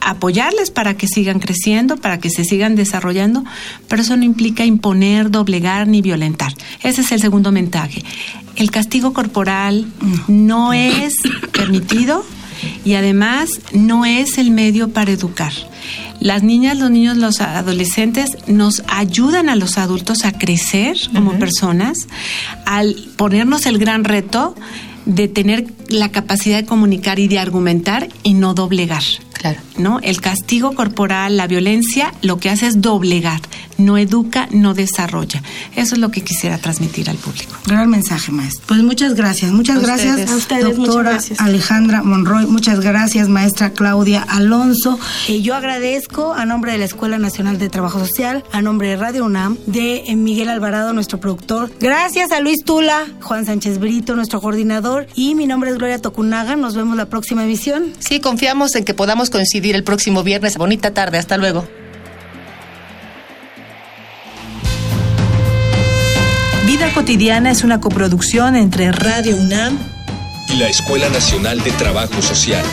apoyarles 0.00 0.70
para 0.70 0.96
que 0.96 1.06
sigan 1.06 1.40
creciendo, 1.40 1.96
para 1.96 2.18
que 2.18 2.30
se 2.30 2.44
sigan 2.44 2.76
desarrollando, 2.76 3.44
pero 3.88 4.02
eso 4.02 4.16
no 4.16 4.24
implica 4.24 4.64
imponer, 4.64 5.30
doblegar 5.30 5.86
ni 5.86 6.02
violentar. 6.02 6.54
Ese 6.82 7.02
es 7.02 7.12
el 7.12 7.20
segundo 7.20 7.52
mensaje. 7.52 8.04
El 8.56 8.70
castigo 8.70 9.12
corporal 9.12 9.86
no 10.28 10.72
es 10.72 11.14
permitido 11.52 12.24
y 12.84 12.94
además 12.94 13.60
no 13.72 14.04
es 14.04 14.38
el 14.38 14.50
medio 14.50 14.90
para 14.90 15.12
educar. 15.12 15.52
Las 16.20 16.42
niñas, 16.42 16.78
los 16.78 16.90
niños, 16.90 17.16
los 17.16 17.40
adolescentes 17.40 18.36
nos 18.46 18.82
ayudan 18.88 19.48
a 19.48 19.56
los 19.56 19.78
adultos 19.78 20.24
a 20.24 20.32
crecer 20.32 20.98
como 21.14 21.38
personas 21.38 22.08
al 22.66 22.94
ponernos 23.16 23.64
el 23.64 23.78
gran 23.78 24.04
reto 24.04 24.54
de 25.06 25.28
tener 25.28 25.66
la 25.88 26.10
capacidad 26.10 26.58
de 26.58 26.66
comunicar 26.66 27.18
y 27.18 27.28
de 27.28 27.38
argumentar 27.38 28.08
y 28.22 28.34
no 28.34 28.52
doblegar. 28.52 29.02
Claro. 29.40 29.58
¿No? 29.78 30.00
El 30.02 30.20
castigo 30.20 30.74
corporal, 30.74 31.38
la 31.38 31.46
violencia, 31.46 32.12
lo 32.20 32.38
que 32.38 32.50
hace 32.50 32.66
es 32.66 32.82
doblegar, 32.82 33.40
no 33.78 33.96
educa, 33.96 34.46
no 34.50 34.74
desarrolla. 34.74 35.42
Eso 35.76 35.94
es 35.94 35.98
lo 35.98 36.10
que 36.10 36.20
quisiera 36.20 36.58
transmitir 36.58 37.08
al 37.08 37.16
público. 37.16 37.54
Gran 37.64 37.88
mensaje, 37.88 38.32
maestra. 38.32 38.62
Pues 38.66 38.82
muchas 38.82 39.14
gracias. 39.14 39.50
Muchas 39.50 39.78
A 39.78 39.80
gracias, 39.80 40.10
ustedes. 40.10 40.30
A 40.30 40.36
ustedes, 40.36 40.64
muchas 40.64 40.86
doctora 40.86 41.10
gracias. 41.12 41.40
Alejandra 41.40 42.02
Monroy. 42.02 42.44
Muchas 42.44 42.80
gracias, 42.80 43.30
maestra 43.30 43.70
Claudia 43.70 44.22
Alonso. 44.28 44.98
Eh, 45.28 45.40
yo 45.40 45.54
agradezco 45.54 46.34
a 46.34 46.44
nombre 46.44 46.72
de 46.72 46.78
la 46.78 46.84
Escuela 46.84 47.16
Nacional 47.16 47.58
de 47.58 47.70
Trabajo 47.70 47.98
Social, 48.00 48.44
a 48.52 48.60
nombre 48.60 48.88
de 48.88 48.96
Radio 48.96 49.24
UNAM, 49.24 49.56
de 49.64 50.04
eh, 50.06 50.16
Miguel 50.16 50.50
Alvarado, 50.50 50.92
nuestro 50.92 51.18
productor. 51.18 51.72
Gracias 51.80 52.30
a 52.32 52.40
Luis 52.40 52.62
Tula, 52.62 53.06
Juan 53.22 53.46
Sánchez 53.46 53.78
Brito, 53.78 54.14
nuestro 54.16 54.42
coordinador. 54.42 55.06
Y 55.14 55.34
mi 55.34 55.46
nombre 55.46 55.70
es 55.70 55.78
Gloria 55.78 55.98
Tocunaga. 55.98 56.56
Nos 56.56 56.74
vemos 56.74 56.94
la 56.98 57.06
próxima 57.06 57.44
emisión. 57.44 57.94
Sí, 58.00 58.20
confiamos 58.20 58.74
en 58.74 58.84
que 58.84 58.92
podamos 58.92 59.29
coincidir 59.30 59.74
el 59.74 59.84
próximo 59.84 60.22
viernes. 60.22 60.56
Bonita 60.56 60.92
tarde, 60.92 61.18
hasta 61.18 61.36
luego. 61.36 61.66
Vida 66.66 66.92
cotidiana 66.92 67.50
es 67.50 67.64
una 67.64 67.80
coproducción 67.80 68.54
entre 68.56 68.92
Radio 68.92 69.36
UNAM 69.36 69.78
y 70.48 70.56
la 70.56 70.68
Escuela 70.68 71.08
Nacional 71.08 71.62
de 71.62 71.70
Trabajo 71.72 72.22
Social. 72.22 72.64